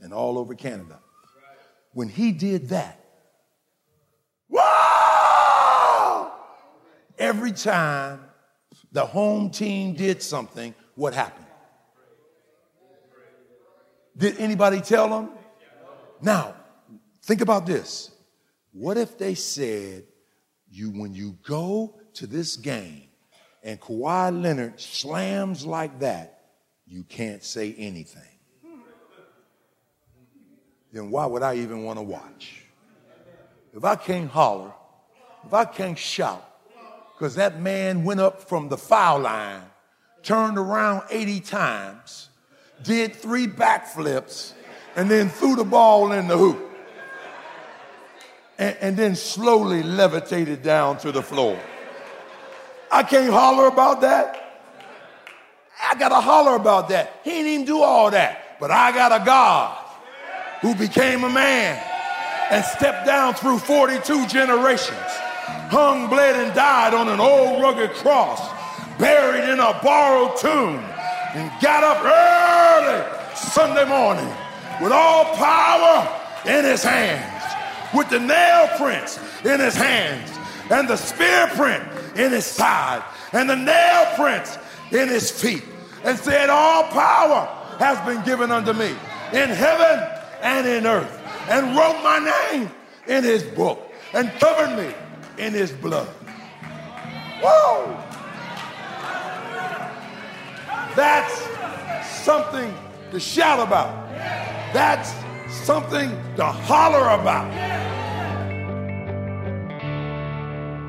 and 0.00 0.12
all 0.12 0.38
over 0.38 0.54
Canada. 0.54 0.98
When 1.92 2.08
he 2.08 2.32
did 2.32 2.68
that! 2.70 2.98
Every 7.18 7.52
time 7.52 8.20
the 8.90 9.06
home 9.06 9.50
team 9.50 9.94
did 9.94 10.22
something, 10.22 10.74
what 10.94 11.14
happened? 11.14 11.46
Did 14.16 14.38
anybody 14.38 14.80
tell 14.80 15.08
them? 15.08 15.30
Now, 16.20 16.54
think 17.22 17.40
about 17.40 17.66
this. 17.66 18.10
What 18.72 18.96
if 18.96 19.18
they 19.18 19.34
said, 19.34 20.04
you 20.70 20.90
when 20.90 21.14
you 21.14 21.36
go 21.44 21.94
to 22.14 22.26
this 22.26 22.56
game 22.56 23.08
and 23.62 23.80
Kawhi 23.80 24.42
Leonard 24.42 24.80
slams 24.80 25.66
like 25.66 25.98
that, 26.00 26.44
you 26.86 27.04
can't 27.04 27.42
say 27.42 27.74
anything. 27.78 28.22
Then 30.92 31.10
why 31.10 31.26
would 31.26 31.42
I 31.42 31.56
even 31.56 31.84
want 31.84 31.98
to 31.98 32.02
watch? 32.02 32.62
If 33.74 33.84
I 33.84 33.96
can't 33.96 34.30
holler, 34.30 34.72
if 35.46 35.54
I 35.54 35.64
can't 35.64 35.98
shout, 35.98 36.46
because 37.14 37.34
that 37.36 37.60
man 37.60 38.04
went 38.04 38.20
up 38.20 38.42
from 38.48 38.68
the 38.68 38.76
foul 38.76 39.20
line, 39.20 39.62
turned 40.22 40.58
around 40.58 41.04
80 41.10 41.40
times, 41.40 42.28
did 42.82 43.14
three 43.14 43.46
backflips, 43.46 44.52
and 44.96 45.10
then 45.10 45.28
threw 45.28 45.56
the 45.56 45.64
ball 45.64 46.12
in 46.12 46.28
the 46.28 46.36
hoop. 46.36 46.70
And, 48.58 48.76
and 48.80 48.96
then 48.96 49.16
slowly 49.16 49.82
levitated 49.82 50.62
down 50.62 50.98
to 50.98 51.12
the 51.12 51.22
floor. 51.22 51.58
I 52.90 53.02
can't 53.02 53.32
holler 53.32 53.66
about 53.68 54.02
that. 54.02 54.38
I 55.82 55.94
gotta 55.94 56.20
holler 56.20 56.56
about 56.56 56.90
that. 56.90 57.20
He 57.24 57.30
didn't 57.30 57.46
even 57.46 57.66
do 57.66 57.82
all 57.82 58.10
that. 58.10 58.58
But 58.60 58.70
I 58.70 58.92
got 58.92 59.20
a 59.20 59.24
God 59.24 59.76
who 60.60 60.74
became 60.74 61.24
a 61.24 61.30
man 61.30 61.82
and 62.50 62.64
stepped 62.64 63.06
down 63.06 63.34
through 63.34 63.58
42 63.58 64.26
generations, 64.28 64.98
hung, 65.70 66.08
bled, 66.08 66.36
and 66.36 66.54
died 66.54 66.94
on 66.94 67.08
an 67.08 67.18
old 67.18 67.60
rugged 67.60 67.90
cross, 67.96 68.40
buried 68.98 69.48
in 69.50 69.58
a 69.58 69.80
borrowed 69.82 70.36
tomb, 70.36 70.84
and 71.34 71.50
got 71.60 71.82
up 71.82 72.04
early 72.04 73.36
Sunday 73.36 73.84
morning 73.84 74.28
with 74.80 74.92
all 74.92 75.24
power 75.36 76.08
in 76.44 76.64
his 76.64 76.82
hands, 76.82 77.54
with 77.94 78.08
the 78.10 78.20
nail 78.20 78.68
prints 78.76 79.18
in 79.44 79.60
his 79.60 79.74
hands, 79.74 80.30
and 80.70 80.88
the 80.88 80.96
spear 80.96 81.46
print 81.48 81.84
in 82.16 82.32
his 82.32 82.46
side 82.46 83.02
and 83.32 83.48
the 83.48 83.56
nail 83.56 84.06
prints 84.14 84.58
in 84.90 85.08
his 85.08 85.30
feet 85.30 85.64
and 86.04 86.18
said, 86.18 86.50
All 86.50 86.84
power 86.84 87.46
has 87.78 87.98
been 88.06 88.22
given 88.24 88.50
unto 88.50 88.72
me 88.72 88.90
in 89.32 89.48
heaven 89.48 90.06
and 90.42 90.66
in 90.66 90.86
earth, 90.86 91.20
and 91.48 91.76
wrote 91.76 92.02
my 92.02 92.18
name 92.52 92.70
in 93.06 93.24
his 93.24 93.42
book 93.42 93.90
and 94.12 94.30
covered 94.38 94.76
me 94.76 94.94
in 95.38 95.52
his 95.52 95.72
blood. 95.72 96.08
Whoa! 97.42 98.11
That's 100.94 101.48
something 102.06 102.74
to 103.10 103.20
shout 103.20 103.66
about. 103.66 104.10
That's 104.72 105.12
something 105.48 106.10
to 106.36 106.44
holler 106.44 107.20
about. 107.20 107.81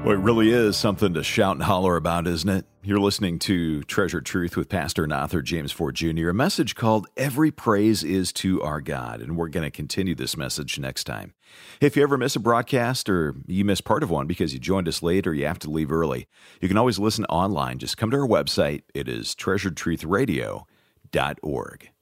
Well, 0.03 0.15
it 0.15 0.19
really 0.19 0.51
is 0.51 0.75
something 0.75 1.13
to 1.13 1.23
shout 1.23 1.55
and 1.55 1.63
holler 1.63 1.95
about, 1.95 2.27
isn't 2.27 2.49
it? 2.49 2.65
You're 2.83 2.99
listening 2.99 3.39
to 3.39 3.83
Treasured 3.83 4.25
Truth 4.25 4.57
with 4.57 4.67
Pastor 4.67 5.05
and 5.05 5.13
author 5.13 5.41
James 5.41 5.71
Ford 5.71 5.95
Jr., 5.95 6.27
a 6.27 6.33
message 6.33 6.75
called 6.75 7.07
Every 7.15 7.51
Praise 7.51 8.03
is 8.03 8.33
to 8.33 8.61
Our 8.61 8.81
God. 8.81 9.21
And 9.21 9.37
we're 9.37 9.47
going 9.47 9.63
to 9.63 9.71
continue 9.71 10.13
this 10.13 10.35
message 10.35 10.77
next 10.77 11.05
time. 11.05 11.33
If 11.79 11.95
you 11.95 12.03
ever 12.03 12.17
miss 12.17 12.35
a 12.35 12.41
broadcast 12.41 13.07
or 13.07 13.33
you 13.47 13.63
miss 13.63 13.79
part 13.79 14.03
of 14.03 14.09
one 14.09 14.27
because 14.27 14.53
you 14.53 14.59
joined 14.59 14.89
us 14.89 15.01
late 15.01 15.25
or 15.25 15.33
you 15.33 15.45
have 15.45 15.59
to 15.59 15.71
leave 15.71 15.89
early, 15.89 16.27
you 16.59 16.67
can 16.67 16.75
always 16.75 16.99
listen 16.99 17.23
online. 17.25 17.79
Just 17.79 17.95
come 17.95 18.11
to 18.11 18.17
our 18.17 18.27
website. 18.27 18.81
It 18.93 19.07
is 19.07 19.33
treasuredtruthradio.org. 19.35 21.92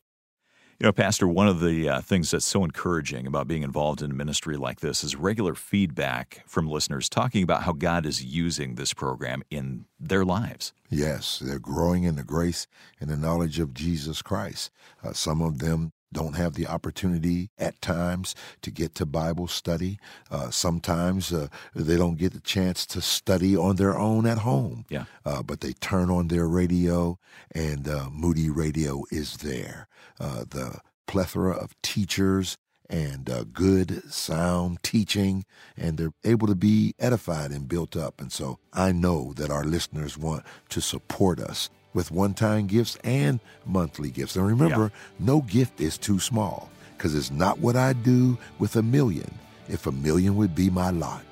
You 0.82 0.88
know, 0.88 0.94
Pastor, 0.94 1.28
one 1.28 1.48
of 1.48 1.60
the 1.60 1.88
uh, 1.88 2.02
things 2.02 2.32
that's 2.32 2.44
so 2.44 2.64
encouraging 2.64 3.28
about 3.28 3.48
being 3.48 3.62
involved 3.62 4.02
in 4.02 4.10
a 4.10 4.14
ministry 4.16 4.58
like 4.58 4.80
this 4.80 5.04
is 5.04 5.16
regular 5.16 5.54
feedback 5.54 6.42
from 6.48 6.68
listeners 6.68 7.08
talking 7.08 7.44
about 7.44 7.62
how 7.62 7.74
God 7.74 8.04
is 8.04 8.26
using 8.26 8.74
this 8.74 8.92
program 8.92 9.44
in 9.52 9.86
their 10.00 10.26
lives. 10.26 10.74
Yes, 10.90 11.38
they're 11.38 11.60
growing 11.60 12.02
in 12.02 12.16
the 12.16 12.24
grace 12.24 12.66
and 13.00 13.12
the 13.12 13.16
knowledge 13.16 13.60
of 13.60 13.76
Jesus 13.76 14.24
Christ. 14.24 14.72
Uh, 15.04 15.14
some 15.14 15.40
of 15.40 15.60
them 15.60 15.92
don't 16.14 16.36
have 16.36 16.54
the 16.54 16.68
opportunity 16.68 17.50
at 17.58 17.82
times 17.82 18.36
to 18.62 18.72
get 18.72 18.96
to 18.96 19.06
Bible 19.06 19.48
study. 19.48 20.00
Uh, 20.30 20.50
sometimes 20.50 21.32
uh, 21.32 21.48
they 21.76 21.98
don't 21.98 22.18
get 22.18 22.34
the 22.34 22.40
chance 22.40 22.86
to 22.88 23.02
study 23.02 23.56
on 23.56 23.78
their 23.78 23.98
own 23.98 24.26
at 24.26 24.40
home. 24.40 24.86
Yeah. 24.90 25.06
Uh, 25.26 25.42
but 25.42 25.62
they 25.62 25.74
turn 25.74 26.10
on 26.10 26.28
their 26.28 26.48
radio, 26.48 27.18
and 27.54 27.88
uh, 27.88 28.10
Moody 28.12 28.50
Radio 28.50 29.04
is 29.12 29.38
there. 29.38 29.88
Uh, 30.20 30.44
the 30.50 30.80
plethora 31.08 31.54
of 31.54 31.76
teachers 31.82 32.58
and 32.90 33.30
uh, 33.30 33.46
good 33.46 34.12
sound 34.12 34.84
teaching, 34.84 35.46
and 35.78 35.98
they're 35.98 36.14
able 36.26 36.48
to 36.48 36.56
be 36.56 36.94
edified 37.00 37.52
and 37.52 37.68
built 37.68 37.96
up. 37.96 38.20
And 38.20 38.32
so 38.32 38.60
I 38.74 38.92
know 38.92 39.34
that 39.34 39.50
our 39.50 39.64
listeners 39.64 40.18
want 40.18 40.46
to 40.70 40.82
support 40.82 41.40
us 41.40 41.70
with 41.94 42.12
one 42.12 42.34
time 42.34 42.68
gifts 42.68 42.98
and 43.04 43.40
monthly 43.66 44.10
gifts. 44.10 44.36
And 44.36 44.46
remember, 44.46 44.84
yeah. 44.84 45.26
no 45.26 45.42
gift 45.42 45.82
is 45.82 45.98
too 45.98 46.20
small 46.20 46.70
because 46.98 47.16
it's 47.16 47.32
not 47.32 47.60
what 47.60 47.76
I'd 47.76 48.04
do 48.04 48.38
with 48.60 48.76
a 48.76 48.84
million, 48.84 49.34
if 49.68 49.88
a 49.88 49.92
million 49.92 50.36
would 50.38 50.54
be 50.54 50.70
my 50.70 50.92
lot, 50.92 51.24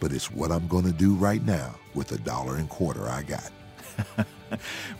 but 0.00 0.12
it's 0.12 0.30
what 0.30 0.52
I'm 0.52 0.68
going 0.68 0.84
to 0.84 0.92
do 0.92 1.14
right 1.14 1.44
now 1.44 1.74
with 1.94 2.12
a 2.12 2.18
dollar 2.18 2.56
and 2.56 2.68
quarter 2.68 3.08
I 3.08 3.22
got. 3.22 3.50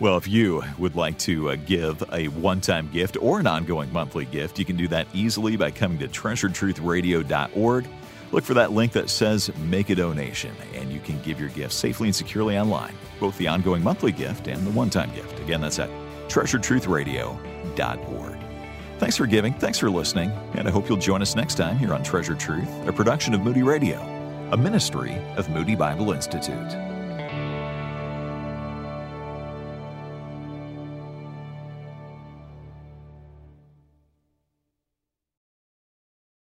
well, 0.01 0.17
if 0.17 0.27
you 0.27 0.63
would 0.79 0.97
like 0.97 1.19
to 1.19 1.51
uh, 1.51 1.57
give 1.67 2.03
a 2.13 2.29
one 2.29 2.61
time 2.61 2.89
gift 2.91 3.17
or 3.21 3.41
an 3.41 3.47
ongoing 3.47 3.93
monthly 3.93 4.25
gift, 4.25 4.59
you 4.59 4.65
can 4.65 4.77
do 4.77 4.89
that 4.89 5.07
easily 5.13 5.57
by 5.57 5.71
coming 5.71 5.99
to 5.99 6.09
treasuredtruthradio.org. 6.09 7.87
Look 8.35 8.43
for 8.43 8.55
that 8.55 8.73
link 8.73 8.91
that 8.93 9.11
says 9.11 9.55
Make 9.59 9.91
a 9.91 9.95
Donation, 9.95 10.57
and 10.75 10.91
you 10.91 10.99
can 10.99 11.23
give 11.23 11.39
your 11.39 11.51
gift 11.51 11.73
safely 11.73 12.09
and 12.09 12.17
securely 12.17 12.59
online, 12.59 12.97
both 13.21 13.39
the 13.39 13.47
ongoing 13.47 13.81
monthly 13.81 14.11
gift 14.11 14.49
and 14.49 14.67
the 14.67 14.73
one 14.73 14.91
time 14.91 15.15
gift. 15.15 15.39
Again, 15.39 15.61
that's 15.61 15.79
at 15.79 15.89
treasuredtruthradio.org. 16.27 18.39
Thanks 18.99 19.17
for 19.17 19.27
giving, 19.27 19.55
thanks 19.55 19.79
for 19.79 19.89
listening, 19.89 20.33
and 20.55 20.67
I 20.67 20.73
hope 20.73 20.89
you'll 20.89 20.99
join 20.99 21.23
us 21.23 21.37
next 21.37 21.55
time 21.55 21.79
here 21.79 21.95
on 21.95 22.03
Treasured 22.03 22.41
Truth, 22.41 22.89
a 22.89 22.93
production 22.93 23.35
of 23.35 23.41
Moody 23.41 23.63
Radio, 23.63 24.01
a 24.51 24.57
ministry 24.57 25.15
of 25.37 25.49
Moody 25.49 25.77
Bible 25.77 26.11
Institute. 26.11 26.94